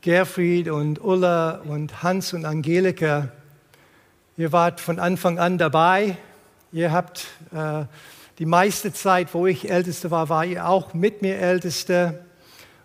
Gerfried 0.00 0.68
und 0.68 1.02
Ulla 1.02 1.62
und 1.64 2.02
Hans 2.02 2.34
und 2.34 2.44
Angelika, 2.44 3.30
ihr 4.36 4.52
wart 4.52 4.80
von 4.80 4.98
Anfang 4.98 5.38
an 5.38 5.56
dabei. 5.56 6.18
Ihr 6.72 6.92
habt 6.92 7.26
äh, 7.54 7.84
die 8.38 8.46
meiste 8.46 8.92
Zeit, 8.92 9.32
wo 9.32 9.46
ich 9.46 9.70
Älteste 9.70 10.10
war, 10.10 10.28
war 10.28 10.44
ihr 10.44 10.66
auch 10.66 10.92
mit 10.92 11.22
mir 11.22 11.38
Älteste. 11.38 12.24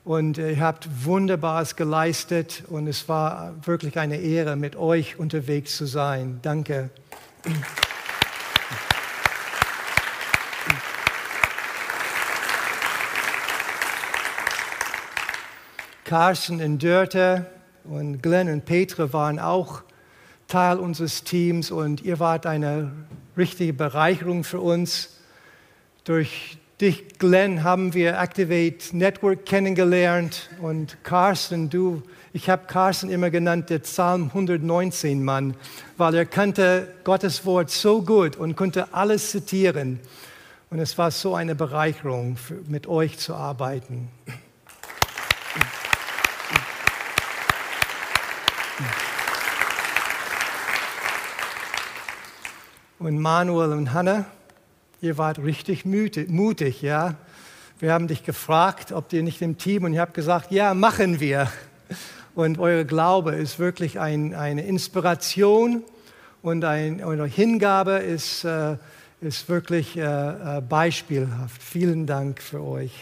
Und 0.03 0.38
ihr 0.38 0.60
habt 0.60 0.88
Wunderbares 1.06 1.75
geleistet. 1.75 2.63
Und 2.68 2.86
es 2.86 3.10
war 3.10 3.56
wirklich 3.65 3.98
eine 3.98 4.18
Ehre, 4.18 4.56
mit 4.56 4.75
euch 4.75 5.18
unterwegs 5.18 5.75
zu 5.75 5.88
sein. 5.88 6.38
Danke. 6.44 6.91
Carsten 16.06 16.62
und 16.62 16.84
Dörte 16.84 17.48
und 17.84 18.22
Glenn 18.22 18.50
und 18.50 18.65
Petra 18.65 19.12
waren 19.13 19.39
auch 19.39 19.82
Teil 20.48 20.77
unseres 20.77 21.24
Teams 21.24 21.70
und 21.70 22.01
ihr 22.01 22.20
wart 22.20 22.46
eine 22.46 22.91
richtige 23.38 23.74
Bereicherung 23.74 24.44
für 24.44 24.60
uns. 24.60 25.18
Durch 26.06 26.58
dich, 26.79 27.20
Glenn, 27.20 27.63
haben 27.63 27.94
wir 27.94 28.18
Activate 28.18 28.96
Network 28.96 29.46
kennengelernt 29.46 30.50
und 30.62 31.03
Carsten, 31.03 31.70
du, 31.70 32.01
ich 32.32 32.50
habe 32.50 32.68
Carsten 32.68 33.10
immer 33.10 33.29
genannt, 33.29 33.70
der 33.70 33.79
Psalm 33.79 34.27
119 34.27 35.24
Mann, 35.24 35.56
weil 35.98 36.15
er 36.15 36.25
kannte 36.25 36.88
Gottes 37.03 37.46
Wort 37.46 37.70
so 37.70 38.01
gut 38.01 38.38
und 38.38 38.56
konnte 38.56 38.94
alles 38.94 39.32
zitieren. 39.32 40.00
Und 40.70 40.79
es 40.79 40.98
war 40.98 41.12
so 41.12 41.36
eine 41.36 41.53
Bereicherung, 41.53 42.38
für, 42.38 42.56
mit 42.68 42.88
euch 42.88 43.18
zu 43.18 43.36
arbeiten. 43.36 44.08
Und 53.00 53.20
Manuel 53.20 53.74
und 53.74 53.94
Hannah, 53.94 54.25
ihr 55.01 55.18
wart 55.18 55.40
richtig 55.40 55.85
mutig, 55.85 56.81
ja. 56.81 57.16
Wir 57.79 57.94
haben 57.94 58.07
dich 58.07 58.25
gefragt, 58.25 58.92
ob 58.92 59.14
ihr 59.14 59.24
nicht 59.24 59.42
im 59.42 59.57
Team 59.57 59.85
und 59.85 59.94
ihr 59.94 60.01
habt 60.01 60.14
gesagt, 60.14 60.51
ja, 60.51 60.74
machen 60.74 61.20
wir. 61.22 61.50
Und 62.35 62.59
euer 62.59 62.83
Glaube 62.83 63.31
ist 63.31 63.59
wirklich 63.59 64.00
ein, 64.00 64.35
eine 64.35 64.66
Inspiration 64.66 65.83
und 66.42 66.66
ein, 66.66 67.03
eure 67.03 67.25
Hingabe 67.25 67.94
ist, 67.94 68.44
äh, 68.44 68.75
ist 69.22 69.48
wirklich 69.48 69.98
äh, 69.98 70.01
äh 70.57 70.62
beispielhaft. 70.62 71.62
Vielen 71.62 72.05
Dank 72.05 72.42
für 72.42 72.62
euch. 72.62 73.00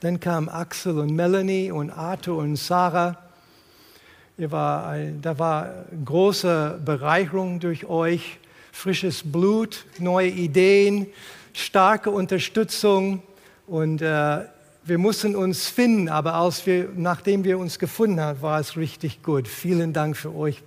Dann 0.00 0.20
kamen 0.20 0.48
Axel 0.48 0.98
und 0.98 1.14
Melanie 1.14 1.70
und 1.70 1.90
Arthur 1.90 2.38
und 2.38 2.56
Sarah. 2.56 3.23
War, 4.36 4.96
da 5.22 5.38
war 5.38 5.84
große 6.04 6.80
Bereicherung 6.84 7.60
durch 7.60 7.86
euch, 7.86 8.38
frisches 8.72 9.22
Blut, 9.22 9.86
neue 10.00 10.28
Ideen, 10.28 11.06
starke 11.52 12.10
Unterstützung 12.10 13.22
und 13.68 14.02
äh, 14.02 14.40
wir 14.86 14.98
mussten 14.98 15.36
uns 15.36 15.68
finden, 15.68 16.08
aber 16.08 16.34
als 16.34 16.66
wir, 16.66 16.88
nachdem 16.96 17.44
wir 17.44 17.58
uns 17.58 17.78
gefunden 17.78 18.20
haben, 18.20 18.42
war 18.42 18.58
es 18.58 18.76
richtig 18.76 19.22
gut. 19.22 19.46
Vielen 19.46 19.92
Dank 19.92 20.16
für 20.16 20.34
euch. 20.34 20.62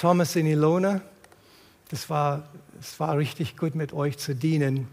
Thomas 0.00 0.34
und 0.34 0.46
Ilona, 0.46 1.00
das 1.90 2.08
war, 2.08 2.44
es 2.80 2.98
war 2.98 3.18
richtig 3.18 3.56
gut, 3.56 3.74
mit 3.74 3.92
euch 3.92 4.18
zu 4.18 4.34
dienen. 4.34 4.88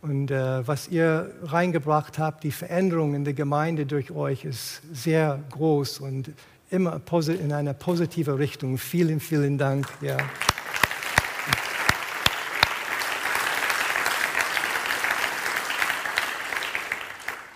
Und 0.00 0.30
äh, 0.30 0.66
was 0.66 0.88
ihr 0.88 1.32
reingebracht 1.42 2.18
habt, 2.18 2.44
die 2.44 2.52
Veränderung 2.52 3.14
in 3.14 3.24
der 3.24 3.34
Gemeinde 3.34 3.84
durch 3.84 4.12
euch, 4.12 4.44
ist 4.44 4.80
sehr 4.92 5.42
groß 5.50 5.98
und 6.00 6.30
immer 6.70 7.00
in 7.28 7.52
einer 7.52 7.74
positiven 7.74 8.34
Richtung. 8.34 8.78
Vielen, 8.78 9.18
vielen 9.18 9.58
Dank. 9.58 9.88
Ja. 10.00 10.18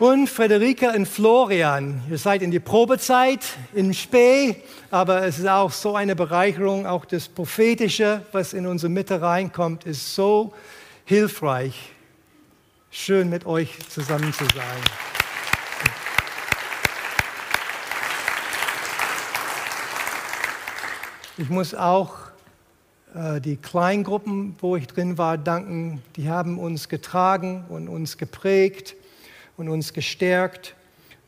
Und 0.01 0.29
Frederika 0.29 0.95
und 0.95 1.07
Florian, 1.07 2.03
ihr 2.11 2.19
seid 2.19 2.43
in 2.43 2.51
die 2.51 2.59
Probezeit 2.59 3.57
in 3.73 3.95
Spee, 3.95 4.57
aber 4.91 5.25
es 5.25 5.39
ist 5.39 5.47
auch 5.47 5.71
so 5.71 5.95
eine 5.95 6.17
Bereicherung, 6.17 6.87
auch 6.87 7.05
das 7.05 7.29
Prophetische, 7.29 8.23
was 8.33 8.53
in 8.53 8.67
unsere 8.67 8.91
Mitte 8.91 9.23
reinkommt, 9.23 9.85
ist 9.85 10.17
so 10.17 10.53
hilfreich. 11.05 11.93
Schön 12.95 13.31
mit 13.31 13.47
euch 13.47 13.79
zusammen 13.89 14.35
zu 14.35 14.45
sein. 14.45 14.83
Ich 21.39 21.49
muss 21.49 21.75
auch 21.75 22.17
äh, 23.15 23.41
die 23.41 23.57
Kleingruppen, 23.57 24.57
wo 24.61 24.77
ich 24.77 24.87
drin 24.89 25.17
war, 25.17 25.39
danken. 25.39 26.03
Die 26.17 26.29
haben 26.29 26.59
uns 26.59 26.91
getragen 26.91 27.65
und 27.71 27.89
uns 27.89 28.19
geprägt 28.19 28.95
und 29.57 29.71
uns 29.71 29.95
gestärkt. 29.95 30.75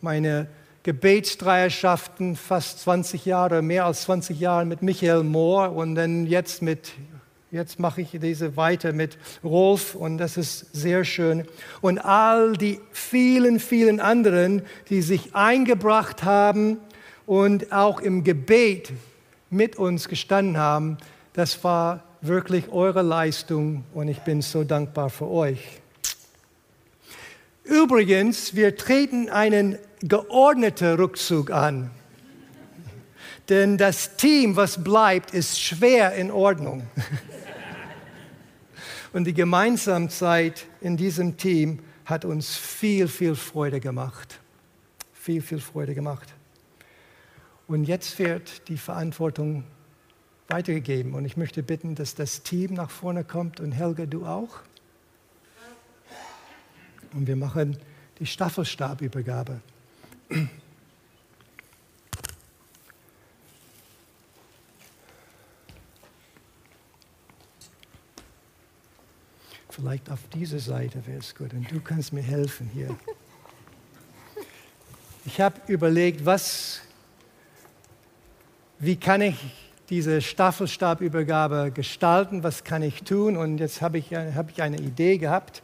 Meine 0.03 0.48
Gebetsdreierschaften, 0.83 2.37
fast 2.37 2.81
20 2.81 3.24
Jahre, 3.24 3.62
mehr 3.62 3.87
als 3.87 4.03
20 4.03 4.38
Jahre 4.38 4.66
mit 4.66 4.83
Michael 4.83 5.22
Mohr 5.22 5.72
und 5.72 5.94
dann 5.94 6.27
jetzt 6.27 6.61
mit, 6.61 6.92
jetzt 7.54 7.78
mache 7.78 8.00
ich 8.00 8.10
diese 8.10 8.56
weiter 8.56 8.92
mit 8.92 9.16
Rolf 9.44 9.94
und 9.94 10.18
das 10.18 10.36
ist 10.36 10.74
sehr 10.74 11.04
schön. 11.04 11.46
Und 11.80 11.98
all 11.98 12.54
die 12.54 12.80
vielen, 12.90 13.60
vielen 13.60 14.00
anderen, 14.00 14.62
die 14.90 15.02
sich 15.02 15.36
eingebracht 15.36 16.24
haben 16.24 16.78
und 17.26 17.72
auch 17.72 18.00
im 18.00 18.24
Gebet 18.24 18.92
mit 19.50 19.76
uns 19.76 20.08
gestanden 20.08 20.56
haben, 20.58 20.98
das 21.32 21.62
war 21.62 22.02
wirklich 22.22 22.72
eure 22.72 23.02
Leistung 23.02 23.84
und 23.94 24.08
ich 24.08 24.18
bin 24.20 24.42
so 24.42 24.64
dankbar 24.64 25.08
für 25.08 25.30
euch. 25.30 25.60
Übrigens, 27.62 28.56
wir 28.56 28.76
treten 28.76 29.28
einen 29.28 29.78
geordneten 30.00 30.96
Rückzug 30.96 31.52
an. 31.52 31.92
Denn 33.48 33.76
das 33.76 34.16
Team, 34.16 34.57
was 34.57 34.83
bleibt, 34.83 35.33
ist 35.33 35.61
schwer 35.61 36.14
in 36.14 36.30
Ordnung. 36.30 36.87
Und 39.12 39.24
die 39.24 39.35
Gemeinsamkeit 39.35 40.66
in 40.80 40.96
diesem 40.96 41.37
Team 41.37 41.80
hat 42.04 42.24
uns 42.24 42.57
viel, 42.57 43.07
viel 43.07 43.37
Freude 43.37 43.80
gemacht. 43.80 44.40
Viel, 45.12 45.40
viel 45.40 45.61
Freude 45.61 45.94
gemacht. 45.94 46.35
Und 47.68 47.85
jetzt 47.85 48.18
wird 48.18 48.68
die 48.68 48.76
Verantwortung 48.76 49.64
weitergegeben. 50.48 51.14
Und 51.14 51.24
ich 51.24 51.37
möchte 51.37 51.62
bitten, 51.62 51.94
dass 51.94 52.14
das 52.14 52.42
Team 52.42 52.74
nach 52.74 52.90
vorne 52.90 53.24
kommt 53.24 53.61
und 53.61 53.72
Helga, 53.72 54.07
du 54.07 54.26
auch. 54.26 54.61
Und 57.12 57.26
wir 57.26 57.37
machen 57.37 57.78
die 58.18 58.26
Staffelstabübergabe. 58.26 59.61
Vielleicht 69.74 70.08
auf 70.08 70.20
diese 70.32 70.60
Seite 70.60 71.04
wäre 71.04 71.18
es 71.18 71.34
gut 71.34 71.52
und 71.52 71.68
du 71.68 71.80
kannst 71.80 72.12
mir 72.12 72.22
helfen 72.22 72.70
hier. 72.72 72.94
Ich 75.26 75.40
habe 75.40 75.58
überlegt, 75.68 76.26
was, 76.26 76.82
wie 78.78 78.96
kann 78.96 79.22
ich 79.22 79.37
diese 79.88 80.20
Staffelstabübergabe 80.20 81.72
gestalten, 81.74 82.42
was 82.42 82.62
kann 82.62 82.82
ich 82.82 83.04
tun 83.04 83.38
und 83.38 83.56
jetzt 83.56 83.80
habe 83.80 83.96
ich, 83.96 84.12
hab 84.12 84.50
ich 84.50 84.60
eine 84.60 84.76
Idee 84.76 85.16
gehabt. 85.16 85.62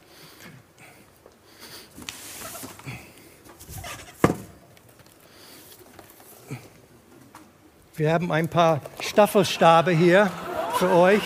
Wir 7.95 8.11
haben 8.11 8.31
ein 8.31 8.47
paar 8.47 8.81
Staffelstabe 8.99 9.91
hier 9.91 10.31
für 10.79 10.89
euch. 10.89 11.21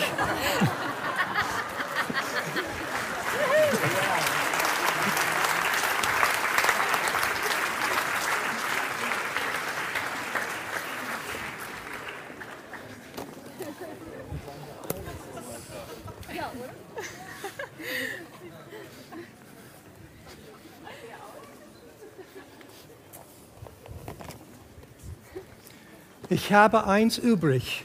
Ich 26.36 26.45
habe 26.56 26.88
eins 26.88 27.18
übrig. 27.18 27.84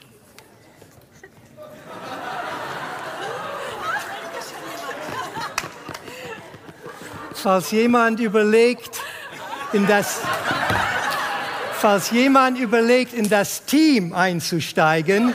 Falls 7.35 7.70
jemand 7.70 8.20
überlegt, 8.20 9.00
in 9.72 9.87
das, 9.87 10.20
falls 11.72 12.11
jemand 12.11 12.59
überlegt, 12.59 13.12
in 13.12 13.28
das 13.28 13.64
Team 13.64 14.12
einzusteigen, 14.12 15.35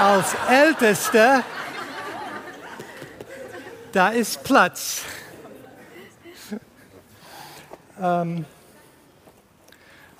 als 0.00 0.34
Ältester, 0.48 1.44
da 3.92 4.08
ist 4.08 4.42
Platz. 4.44 5.02
Ähm, 8.00 8.46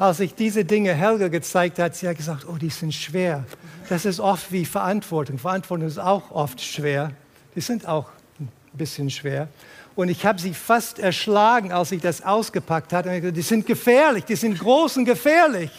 als 0.03 0.19
ich 0.19 0.35
diese 0.35 0.65
Dinge 0.65 0.95
Helga 0.95 1.29
gezeigt 1.29 1.79
hat, 1.79 1.95
sie 1.95 2.09
hat 2.09 2.17
gesagt, 2.17 2.45
oh, 2.49 2.57
die 2.57 2.71
sind 2.71 2.93
schwer. 2.93 3.45
Das 3.89 4.05
ist 4.05 4.19
oft 4.19 4.51
wie 4.51 4.65
Verantwortung. 4.65 5.39
Verantwortung 5.39 5.87
ist 5.87 5.99
auch 5.99 6.33
oft 6.33 6.61
schwer. 6.61 7.13
Die 7.55 7.61
sind 7.61 7.87
auch 7.87 8.09
ein 8.41 8.49
bisschen 8.73 9.11
schwer. 9.11 9.47
Und 9.95 10.09
ich 10.09 10.27
habe 10.27 10.41
sie 10.41 10.55
fast 10.55 10.99
erschlagen, 10.99 11.71
als 11.71 11.93
ich 11.93 12.03
das 12.03 12.21
ausgepackt 12.21 12.93
hatte. 12.93 13.11
Gesagt, 13.21 13.37
die 13.37 13.43
sind 13.43 13.65
gefährlich, 13.65 14.25
die 14.25 14.35
sind 14.35 14.59
groß 14.59 14.97
und 14.97 15.05
gefährlich. 15.05 15.71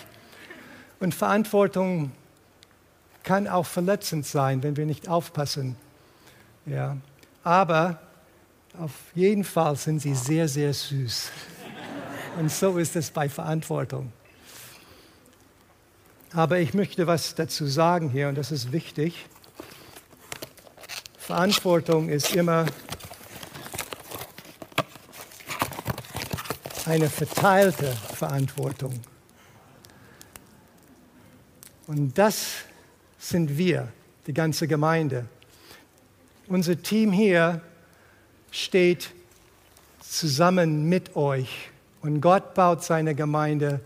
Und 1.01 1.13
Verantwortung 1.13 2.13
kann 3.23 3.49
auch 3.49 3.65
verletzend 3.65 4.25
sein, 4.25 4.63
wenn 4.63 4.77
wir 4.77 4.85
nicht 4.85 5.09
aufpassen. 5.09 5.75
Ja. 6.65 6.95
Aber 7.43 7.99
auf 8.79 8.91
jeden 9.15 9.43
Fall 9.43 9.75
sind 9.75 9.99
sie 9.99 10.15
sehr, 10.15 10.47
sehr 10.47 10.73
süß. 10.73 11.29
Und 12.37 12.51
so 12.51 12.79
ist 12.79 12.95
es 12.95 13.11
bei 13.11 13.29
Verantwortung. 13.29 14.11
Aber 16.31 16.57
ich 16.59 16.73
möchte 16.73 17.05
was 17.05 17.35
dazu 17.35 17.67
sagen 17.67 18.09
hier, 18.09 18.27
und 18.27 18.35
das 18.35 18.51
ist 18.51 18.71
wichtig. 18.71 19.27
Verantwortung 21.19 22.09
ist 22.09 22.35
immer 22.35 22.65
eine 26.87 27.07
verteilte 27.07 27.91
Verantwortung. 28.15 28.99
Und 31.85 32.17
das 32.17 32.63
sind 33.19 33.57
wir, 33.57 33.93
die 34.25 34.33
ganze 34.33 34.67
Gemeinde. 34.67 35.27
Unser 36.47 36.81
Team 36.81 37.11
hier 37.11 37.61
steht 38.49 39.11
zusammen 40.01 40.89
mit 40.89 41.15
euch 41.15 41.69
und 42.03 42.19
Gott 42.19 42.53
baut 42.53 42.83
seine 42.83 43.15
Gemeinde 43.15 43.79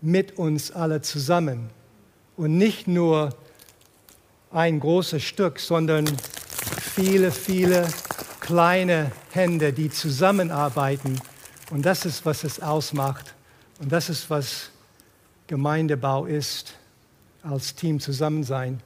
mit 0.00 0.38
uns 0.38 0.72
alle 0.72 1.02
zusammen. 1.02 1.68
Und 2.36 2.56
nicht 2.56 2.88
nur 2.88 3.34
ein 4.50 4.80
großes 4.80 5.22
Stück, 5.22 5.60
sondern 5.60 6.06
viele, 6.80 7.30
viele 7.30 7.86
kleine 8.40 9.12
Hände, 9.32 9.74
die 9.74 9.90
zusammenarbeiten. 9.90 11.20
Und 11.70 11.84
das 11.84 12.06
ist, 12.06 12.24
was 12.24 12.42
es 12.42 12.60
ausmacht. 12.60 13.34
Und 13.80 13.92
das 13.92 14.08
ist, 14.08 14.30
was 14.30 14.70
Gemeindebau 15.46 16.24
ist, 16.24 16.72
als 17.42 17.74
Team 17.74 18.00
zusammen 18.00 18.44
sein. 18.44 18.80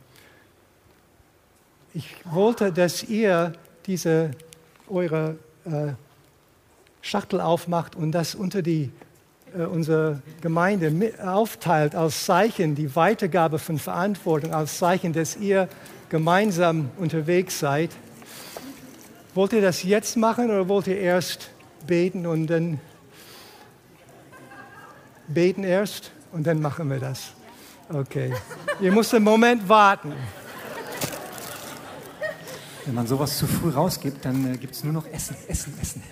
Ich 1.94 2.16
wollte, 2.24 2.72
dass 2.72 3.04
ihr 3.04 3.52
diese 3.86 4.32
eure 4.88 5.36
äh, 5.64 5.92
Schachtel 7.02 7.40
aufmacht 7.40 7.96
und 7.96 8.12
das 8.12 8.34
unter 8.34 8.62
die, 8.62 8.90
äh, 9.56 9.64
unsere 9.64 10.22
Gemeinde 10.40 11.12
aufteilt 11.24 11.94
als 11.94 12.24
Zeichen, 12.24 12.74
die 12.74 12.94
Weitergabe 12.94 13.58
von 13.58 13.78
Verantwortung, 13.78 14.52
als 14.52 14.78
Zeichen, 14.78 15.12
dass 15.12 15.36
ihr 15.36 15.68
gemeinsam 16.08 16.90
unterwegs 16.98 17.58
seid. 17.58 17.90
Wollt 19.34 19.52
ihr 19.52 19.62
das 19.62 19.82
jetzt 19.82 20.16
machen 20.16 20.46
oder 20.46 20.68
wollt 20.68 20.88
ihr 20.88 20.98
erst 20.98 21.50
beten 21.86 22.26
und 22.26 22.48
dann 22.48 22.80
beten 25.28 25.64
erst 25.64 26.10
und 26.32 26.46
dann 26.46 26.60
machen 26.60 26.90
wir 26.90 26.98
das? 26.98 27.32
Okay. 27.92 28.32
Ihr 28.80 28.92
müsst 28.92 29.14
einen 29.14 29.24
Moment 29.24 29.68
warten. 29.68 30.12
Wenn 32.84 32.94
man 32.94 33.06
sowas 33.06 33.36
zu 33.36 33.46
früh 33.46 33.70
rausgibt, 33.70 34.24
dann 34.24 34.54
äh, 34.54 34.56
gibt 34.56 34.74
es 34.74 34.84
nur 34.84 34.92
noch 34.92 35.06
Essen, 35.06 35.36
Essen, 35.48 35.74
Essen. 35.80 36.02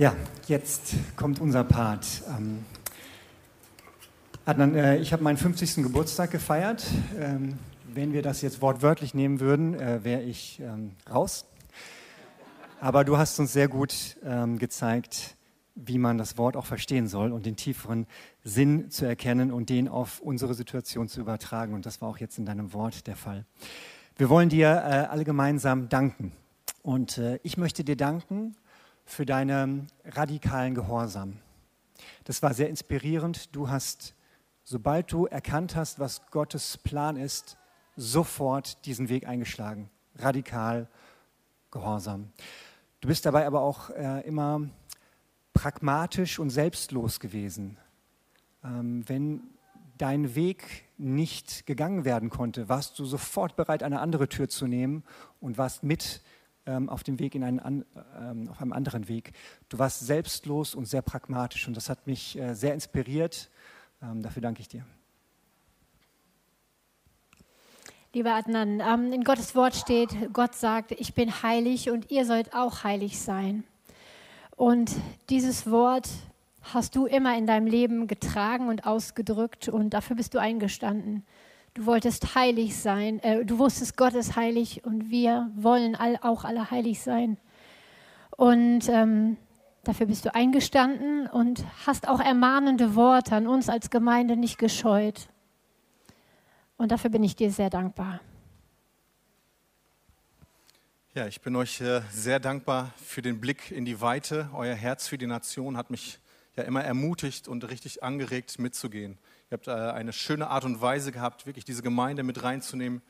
Ja, 0.00 0.16
jetzt 0.48 0.94
kommt 1.14 1.42
unser 1.42 1.62
Part. 1.62 2.22
Ähm, 2.34 2.64
Adnan, 4.46 4.74
äh, 4.74 4.96
ich 4.96 5.12
habe 5.12 5.22
meinen 5.22 5.36
50. 5.36 5.82
Geburtstag 5.82 6.30
gefeiert. 6.30 6.86
Ähm, 7.18 7.58
wenn 7.92 8.14
wir 8.14 8.22
das 8.22 8.40
jetzt 8.40 8.62
wortwörtlich 8.62 9.12
nehmen 9.12 9.40
würden, 9.40 9.74
äh, 9.74 10.02
wäre 10.02 10.22
ich 10.22 10.58
ähm, 10.60 10.92
raus. 11.12 11.44
Aber 12.80 13.04
du 13.04 13.18
hast 13.18 13.38
uns 13.40 13.52
sehr 13.52 13.68
gut 13.68 14.16
ähm, 14.24 14.58
gezeigt, 14.58 15.36
wie 15.74 15.98
man 15.98 16.16
das 16.16 16.38
Wort 16.38 16.56
auch 16.56 16.64
verstehen 16.64 17.06
soll 17.06 17.30
und 17.30 17.44
den 17.44 17.56
tieferen 17.56 18.06
Sinn 18.42 18.90
zu 18.90 19.04
erkennen 19.04 19.52
und 19.52 19.68
den 19.68 19.86
auf 19.86 20.20
unsere 20.20 20.54
Situation 20.54 21.08
zu 21.08 21.20
übertragen. 21.20 21.74
Und 21.74 21.84
das 21.84 22.00
war 22.00 22.08
auch 22.08 22.16
jetzt 22.16 22.38
in 22.38 22.46
deinem 22.46 22.72
Wort 22.72 23.06
der 23.06 23.16
Fall. 23.16 23.44
Wir 24.16 24.30
wollen 24.30 24.48
dir 24.48 24.68
äh, 24.68 25.10
alle 25.10 25.24
gemeinsam 25.24 25.90
danken. 25.90 26.32
Und 26.82 27.18
äh, 27.18 27.38
ich 27.42 27.58
möchte 27.58 27.84
dir 27.84 27.96
danken 27.96 28.56
für 29.10 29.26
deinen 29.26 29.88
radikalen 30.04 30.74
Gehorsam. 30.74 31.38
Das 32.24 32.42
war 32.42 32.54
sehr 32.54 32.68
inspirierend. 32.68 33.54
Du 33.54 33.68
hast, 33.68 34.14
sobald 34.62 35.10
du 35.12 35.26
erkannt 35.26 35.74
hast, 35.74 35.98
was 35.98 36.26
Gottes 36.30 36.78
Plan 36.78 37.16
ist, 37.16 37.56
sofort 37.96 38.84
diesen 38.86 39.08
Weg 39.08 39.26
eingeschlagen. 39.26 39.90
Radikal 40.16 40.88
Gehorsam. 41.70 42.32
Du 43.00 43.08
bist 43.08 43.26
dabei 43.26 43.46
aber 43.46 43.62
auch 43.62 43.90
äh, 43.90 44.20
immer 44.26 44.68
pragmatisch 45.54 46.38
und 46.38 46.50
selbstlos 46.50 47.20
gewesen. 47.20 47.78
Ähm, 48.64 49.08
wenn 49.08 49.42
dein 49.98 50.34
Weg 50.34 50.84
nicht 50.98 51.66
gegangen 51.66 52.04
werden 52.04 52.30
konnte, 52.30 52.68
warst 52.68 52.98
du 52.98 53.04
sofort 53.04 53.56
bereit, 53.56 53.82
eine 53.82 54.00
andere 54.00 54.28
Tür 54.28 54.48
zu 54.48 54.66
nehmen 54.66 55.02
und 55.40 55.58
warst 55.58 55.82
mit 55.82 56.22
auf 56.66 57.02
dem 57.02 57.18
Weg 57.18 57.34
in 57.34 57.42
einen, 57.42 57.84
ähm, 58.18 58.48
auf 58.48 58.60
einem 58.60 58.72
anderen 58.72 59.08
Weg. 59.08 59.32
Du 59.68 59.78
warst 59.78 60.00
selbstlos 60.00 60.74
und 60.74 60.86
sehr 60.86 61.02
pragmatisch 61.02 61.66
und 61.66 61.76
das 61.76 61.88
hat 61.88 62.06
mich 62.06 62.38
äh, 62.38 62.54
sehr 62.54 62.74
inspiriert. 62.74 63.50
Ähm, 64.02 64.22
dafür 64.22 64.42
danke 64.42 64.60
ich 64.60 64.68
dir. 64.68 64.84
Lieber 68.12 68.34
Adnan, 68.34 68.80
ähm, 68.80 69.12
in 69.12 69.22
Gottes 69.22 69.54
Wort 69.54 69.76
steht, 69.76 70.32
Gott 70.32 70.54
sagt, 70.54 70.90
ich 70.92 71.14
bin 71.14 71.42
heilig 71.42 71.90
und 71.90 72.10
ihr 72.10 72.26
sollt 72.26 72.54
auch 72.54 72.82
heilig 72.82 73.20
sein. 73.20 73.62
Und 74.56 74.90
dieses 75.28 75.70
Wort 75.70 76.08
hast 76.60 76.96
du 76.96 77.06
immer 77.06 77.38
in 77.38 77.46
deinem 77.46 77.66
Leben 77.66 78.08
getragen 78.08 78.68
und 78.68 78.84
ausgedrückt 78.84 79.68
und 79.68 79.90
dafür 79.90 80.16
bist 80.16 80.34
du 80.34 80.38
eingestanden. 80.38 81.24
Du 81.74 81.86
wolltest 81.86 82.34
heilig 82.34 82.76
sein. 82.76 83.20
Äh, 83.20 83.44
du 83.44 83.58
wusstest, 83.58 83.96
Gott 83.96 84.14
ist 84.14 84.36
heilig 84.36 84.84
und 84.84 85.10
wir 85.10 85.50
wollen 85.54 85.94
all, 85.94 86.18
auch 86.22 86.44
alle 86.44 86.70
heilig 86.70 87.00
sein. 87.00 87.38
Und 88.36 88.88
ähm, 88.88 89.36
dafür 89.84 90.06
bist 90.06 90.24
du 90.24 90.34
eingestanden 90.34 91.26
und 91.28 91.64
hast 91.86 92.08
auch 92.08 92.20
ermahnende 92.20 92.96
Worte 92.96 93.36
an 93.36 93.46
uns 93.46 93.68
als 93.68 93.90
Gemeinde 93.90 94.36
nicht 94.36 94.58
gescheut. 94.58 95.28
Und 96.76 96.90
dafür 96.90 97.10
bin 97.10 97.22
ich 97.22 97.36
dir 97.36 97.52
sehr 97.52 97.70
dankbar. 97.70 98.20
Ja, 101.14 101.26
ich 101.26 101.40
bin 101.40 101.54
euch 101.56 101.80
äh, 101.80 102.02
sehr 102.10 102.40
dankbar 102.40 102.92
für 102.96 103.20
den 103.20 103.40
Blick 103.40 103.70
in 103.70 103.84
die 103.84 104.00
Weite. 104.00 104.48
Euer 104.54 104.74
Herz 104.74 105.06
für 105.06 105.18
die 105.18 105.26
Nation 105.26 105.76
hat 105.76 105.90
mich 105.90 106.18
ja 106.56 106.62
immer 106.64 106.82
ermutigt 106.82 107.48
und 107.48 107.68
richtig 107.68 108.02
angeregt 108.02 108.58
mitzugehen. 108.58 109.18
Ihr 109.50 109.56
habt 109.56 109.66
äh, 109.66 109.72
eine 109.72 110.12
schöne 110.12 110.48
Art 110.48 110.64
und 110.64 110.80
Weise 110.80 111.10
gehabt, 111.10 111.44
wirklich 111.44 111.64
diese 111.64 111.82
Gemeinde 111.82 112.22
mit 112.22 112.44
reinzunehmen, 112.44 113.02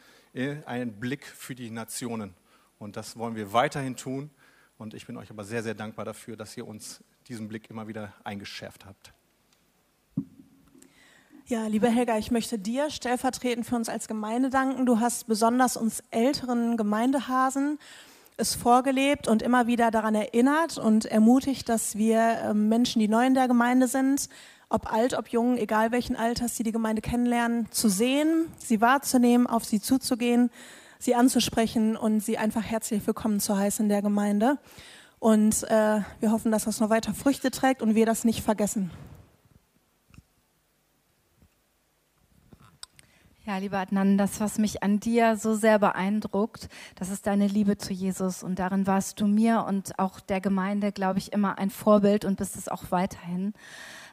einen 0.64 0.98
Blick 0.98 1.26
für 1.26 1.54
die 1.54 1.70
Nationen. 1.70 2.34
Und 2.78 2.96
das 2.96 3.18
wollen 3.18 3.34
wir 3.34 3.52
weiterhin 3.52 3.96
tun. 3.96 4.30
Und 4.78 4.94
ich 4.94 5.06
bin 5.06 5.18
euch 5.18 5.30
aber 5.30 5.44
sehr, 5.44 5.62
sehr 5.62 5.74
dankbar 5.74 6.06
dafür, 6.06 6.36
dass 6.36 6.56
ihr 6.56 6.66
uns 6.66 7.04
diesen 7.28 7.48
Blick 7.48 7.68
immer 7.68 7.88
wieder 7.88 8.14
eingeschärft 8.24 8.86
habt. 8.86 9.12
Ja, 11.46 11.66
liebe 11.66 11.90
Helga, 11.90 12.16
ich 12.16 12.30
möchte 12.30 12.58
dir 12.58 12.90
stellvertretend 12.90 13.66
für 13.66 13.76
uns 13.76 13.88
als 13.88 14.08
Gemeinde 14.08 14.48
danken. 14.48 14.86
Du 14.86 15.00
hast 15.00 15.26
besonders 15.26 15.76
uns 15.76 16.02
älteren 16.10 16.76
Gemeindehasen 16.76 17.78
es 18.38 18.54
vorgelebt 18.54 19.28
und 19.28 19.42
immer 19.42 19.66
wieder 19.66 19.90
daran 19.90 20.14
erinnert 20.14 20.78
und 20.78 21.04
ermutigt, 21.04 21.68
dass 21.68 21.96
wir 21.96 22.38
ähm, 22.42 22.68
Menschen, 22.70 23.00
die 23.00 23.08
neu 23.08 23.26
in 23.26 23.34
der 23.34 23.48
Gemeinde 23.48 23.86
sind, 23.86 24.30
ob 24.70 24.90
alt, 24.90 25.12
ob 25.12 25.28
jung, 25.28 25.58
egal 25.58 25.92
welchen 25.92 26.16
Alters, 26.16 26.54
die 26.54 26.62
die 26.62 26.72
Gemeinde 26.72 27.02
kennenlernen, 27.02 27.70
zu 27.70 27.90
sehen, 27.90 28.46
sie 28.56 28.80
wahrzunehmen, 28.80 29.46
auf 29.46 29.64
sie 29.64 29.80
zuzugehen 29.80 30.50
sie 31.00 31.14
anzusprechen 31.14 31.96
und 31.96 32.20
sie 32.20 32.38
einfach 32.38 32.62
herzlich 32.62 33.04
willkommen 33.06 33.40
zu 33.40 33.56
heißen 33.56 33.86
in 33.86 33.88
der 33.88 34.02
Gemeinde. 34.02 34.58
Und 35.18 35.64
äh, 35.64 36.02
wir 36.20 36.30
hoffen, 36.30 36.52
dass 36.52 36.64
das 36.64 36.78
noch 36.78 36.90
weiter 36.90 37.14
Früchte 37.14 37.50
trägt 37.50 37.82
und 37.82 37.94
wir 37.94 38.06
das 38.06 38.24
nicht 38.24 38.42
vergessen. 38.42 38.90
Ja, 43.46 43.56
lieber 43.56 43.78
Adnan, 43.78 44.18
das, 44.18 44.40
was 44.40 44.58
mich 44.58 44.82
an 44.82 45.00
dir 45.00 45.36
so 45.36 45.54
sehr 45.54 45.78
beeindruckt, 45.78 46.68
das 46.94 47.08
ist 47.08 47.26
deine 47.26 47.46
Liebe 47.46 47.78
zu 47.78 47.92
Jesus. 47.92 48.42
Und 48.42 48.58
darin 48.58 48.86
warst 48.86 49.20
du 49.20 49.26
mir 49.26 49.64
und 49.66 49.98
auch 49.98 50.20
der 50.20 50.40
Gemeinde, 50.40 50.92
glaube 50.92 51.18
ich, 51.18 51.32
immer 51.32 51.58
ein 51.58 51.70
Vorbild 51.70 52.26
und 52.26 52.36
bist 52.36 52.56
es 52.56 52.68
auch 52.68 52.90
weiterhin. 52.90 53.54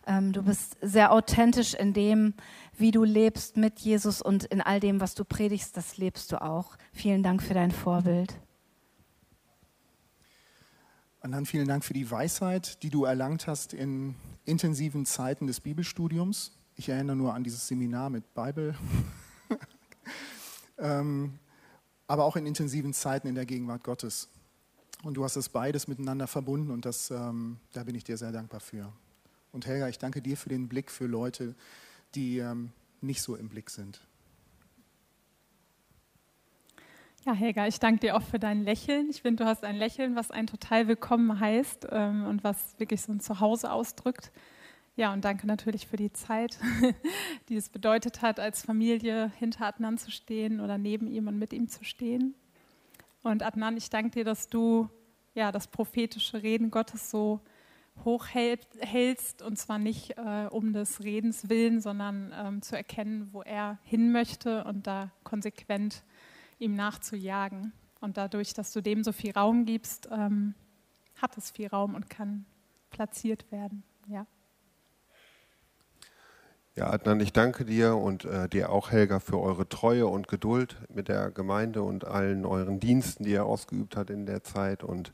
Ähm, 0.08 0.32
du 0.32 0.42
bist 0.42 0.78
sehr 0.82 1.12
authentisch 1.12 1.74
in 1.74 1.94
dem, 1.94 2.34
wie 2.78 2.92
du 2.92 3.04
lebst 3.04 3.58
mit 3.58 3.80
Jesus 3.80 4.22
und 4.22 4.46
in 4.46 4.62
all 4.62 4.80
dem, 4.80 5.02
was 5.02 5.16
du 5.16 5.26
predigst, 5.26 5.76
das 5.76 5.98
lebst 5.98 6.32
du 6.32 6.42
auch. 6.42 6.78
Vielen 6.94 7.24
Dank 7.24 7.44
für 7.44 7.54
dein 7.54 7.72
Vorbild. 7.72 8.40
Und 11.22 11.34
dann 11.34 11.46
vielen 11.46 11.68
Dank 11.68 11.84
für 11.84 11.94
die 11.94 12.10
Weisheit, 12.10 12.82
die 12.84 12.90
du 12.90 13.04
erlangt 13.04 13.48
hast 13.48 13.74
in 13.74 14.16
intensiven 14.46 15.06
Zeiten 15.06 15.46
des 15.46 15.60
Bibelstudiums. 15.60 16.54
Ich 16.78 16.88
erinnere 16.88 17.18
nur 17.18 17.34
an 17.34 17.44
dieses 17.44 17.68
Seminar 17.68 18.10
mit 18.10 18.34
Bible. 18.34 18.76
ähm, 20.78 21.38
aber 22.08 22.24
auch 22.24 22.38
in 22.38 22.46
intensiven 22.46 22.94
Zeiten 22.94 23.28
in 23.28 23.36
der 23.36 23.46
Gegenwart 23.46 23.84
Gottes. 23.84 24.30
Und 25.04 25.16
du 25.16 25.26
hast 25.26 25.36
das 25.36 25.50
beides 25.50 25.90
miteinander 25.90 26.28
verbunden 26.28 26.72
und 26.72 26.86
das, 26.86 27.12
ähm, 27.12 27.58
da 27.74 27.84
bin 27.84 27.96
ich 27.96 28.06
dir 28.06 28.16
sehr 28.16 28.32
dankbar 28.32 28.62
für. 28.62 28.94
Und 29.52 29.66
Helga, 29.66 29.88
ich 29.90 29.98
danke 29.98 30.22
dir 30.22 30.38
für 30.38 30.50
den 30.50 30.68
Blick 30.68 30.92
für 30.92 31.06
Leute, 31.06 31.56
die 32.16 32.40
ähm, 32.40 32.72
nicht 33.02 33.22
so 33.22 33.36
im 33.36 33.50
Blick 33.50 33.70
sind. 33.70 34.02
Ja, 37.26 37.34
Helga, 37.34 37.68
ich 37.68 37.80
danke 37.80 38.00
dir 38.00 38.16
auch 38.16 38.22
für 38.22 38.40
dein 38.40 38.64
Lächeln. 38.64 39.10
Ich 39.10 39.22
finde, 39.22 39.44
du 39.44 39.50
hast 39.50 39.64
ein 39.64 39.76
Lächeln, 39.76 40.16
was 40.16 40.32
einen 40.32 40.48
total 40.48 40.88
willkommen 40.88 41.40
heißt 41.40 41.88
ähm, 41.92 42.26
und 42.26 42.44
was 42.44 42.80
wirklich 42.80 43.02
so 43.02 43.12
ein 43.12 43.20
Zuhause 43.20 43.72
ausdrückt. 43.72 44.32
Ja, 44.96 45.14
und 45.14 45.26
danke 45.26 45.46
natürlich 45.46 45.88
für 45.88 45.98
die 45.98 46.12
Zeit, 46.14 46.58
die 47.50 47.56
es 47.56 47.70
bedeutet 47.70 48.22
hat, 48.22 48.40
als 48.40 48.64
Familie 48.64 49.32
hinter 49.38 49.66
Adnan 49.66 49.98
zu 49.98 50.10
stehen 50.10 50.62
oder 50.62 50.78
neben 50.78 51.08
ihm 51.08 51.28
und 51.28 51.38
mit 51.38 51.54
ihm 51.54 51.68
zu 51.68 51.84
stehen. 51.84 52.34
Und 53.24 53.44
Adnan, 53.44 53.78
ich 53.78 53.90
danke 53.90 54.12
dir, 54.12 54.24
dass 54.24 54.48
du 54.48 54.90
ja, 55.36 55.52
das 55.52 55.68
prophetische 55.68 56.42
Reden 56.42 56.72
Gottes 56.72 57.12
so 57.12 57.42
hochhältst 58.06 59.42
und 59.42 59.58
zwar 59.58 59.80
nicht 59.80 60.18
äh, 60.18 60.48
um 60.50 60.74
des 60.74 61.04
Redens 61.04 61.50
willen, 61.50 61.82
sondern 61.82 62.34
ähm, 62.38 62.62
zu 62.62 62.76
erkennen, 62.76 63.30
wo 63.32 63.42
er 63.42 63.80
hin 63.84 64.12
möchte 64.12 64.64
und 64.64 64.88
da 64.88 65.12
konsequent 65.24 66.04
ihm 66.60 66.76
nachzujagen. 66.76 67.74
Und 68.00 68.18
dadurch, 68.18 68.54
dass 68.54 68.72
du 68.74 68.82
dem 68.82 69.04
so 69.04 69.12
viel 69.12 69.32
Raum 69.32 69.66
gibst, 69.66 70.08
ähm, 70.12 70.54
hat 71.16 71.38
es 71.38 71.52
viel 71.52 71.68
Raum 71.68 71.96
und 71.96 72.10
kann 72.10 72.46
platziert 72.90 73.52
werden. 73.52 73.84
Ja. 74.08 74.26
Ja, 76.76 76.92
Adnan, 76.92 77.20
ich 77.22 77.34
danke 77.34 77.66
dir 77.66 77.96
und 77.96 78.26
äh, 78.26 78.48
dir 78.48 78.72
auch, 78.72 78.92
Helga, 78.92 79.20
für 79.20 79.40
eure 79.40 79.68
Treue 79.68 80.06
und 80.06 80.28
Geduld 80.28 80.78
mit 80.94 81.08
der 81.08 81.32
Gemeinde 81.32 81.82
und 81.82 82.06
allen 82.06 82.46
euren 82.46 82.80
Diensten, 82.80 83.24
die 83.24 83.32
ihr 83.32 83.46
ausgeübt 83.46 83.98
habt 83.98 84.12
in 84.12 84.28
der 84.28 84.44
Zeit. 84.44 84.84
Und 84.84 85.12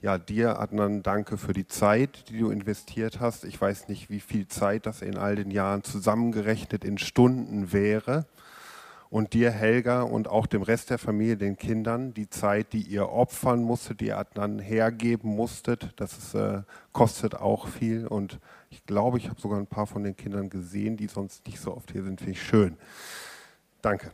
ja, 0.00 0.16
dir, 0.16 0.60
Adnan, 0.60 1.02
danke 1.02 1.36
für 1.36 1.52
die 1.52 1.66
Zeit, 1.66 2.28
die 2.28 2.38
du 2.38 2.50
investiert 2.50 3.18
hast. 3.18 3.44
Ich 3.44 3.60
weiß 3.60 3.88
nicht, 3.88 4.10
wie 4.10 4.20
viel 4.20 4.46
Zeit 4.46 4.86
das 4.86 5.02
in 5.02 5.16
all 5.16 5.34
den 5.34 5.50
Jahren 5.50 5.82
zusammengerechnet 5.82 6.84
in 6.84 6.98
Stunden 6.98 7.72
wäre. 7.72 8.26
Und 9.10 9.32
dir, 9.32 9.50
Helga, 9.50 10.02
und 10.02 10.28
auch 10.28 10.46
dem 10.46 10.62
Rest 10.62 10.90
der 10.90 10.98
Familie, 10.98 11.36
den 11.36 11.56
Kindern, 11.56 12.14
die 12.14 12.28
Zeit, 12.28 12.74
die 12.74 12.82
ihr 12.82 13.08
opfern 13.08 13.62
musstet, 13.64 14.00
die 14.00 14.08
ihr 14.08 14.18
Adnan 14.18 14.58
hergeben 14.58 15.34
musstet, 15.34 15.94
das 15.96 16.16
ist, 16.16 16.34
äh, 16.34 16.62
kostet 16.92 17.34
auch 17.34 17.66
viel. 17.66 18.06
Und 18.06 18.38
ich 18.70 18.84
glaube, 18.84 19.18
ich 19.18 19.28
habe 19.28 19.40
sogar 19.40 19.58
ein 19.58 19.66
paar 19.66 19.86
von 19.86 20.04
den 20.04 20.16
Kindern 20.16 20.50
gesehen, 20.50 20.96
die 20.96 21.08
sonst 21.08 21.46
nicht 21.46 21.58
so 21.58 21.74
oft 21.74 21.90
hier 21.90 22.04
sind. 22.04 22.20
Finde 22.20 22.32
ich 22.32 22.42
schön. 22.42 22.76
Danke. 23.80 24.12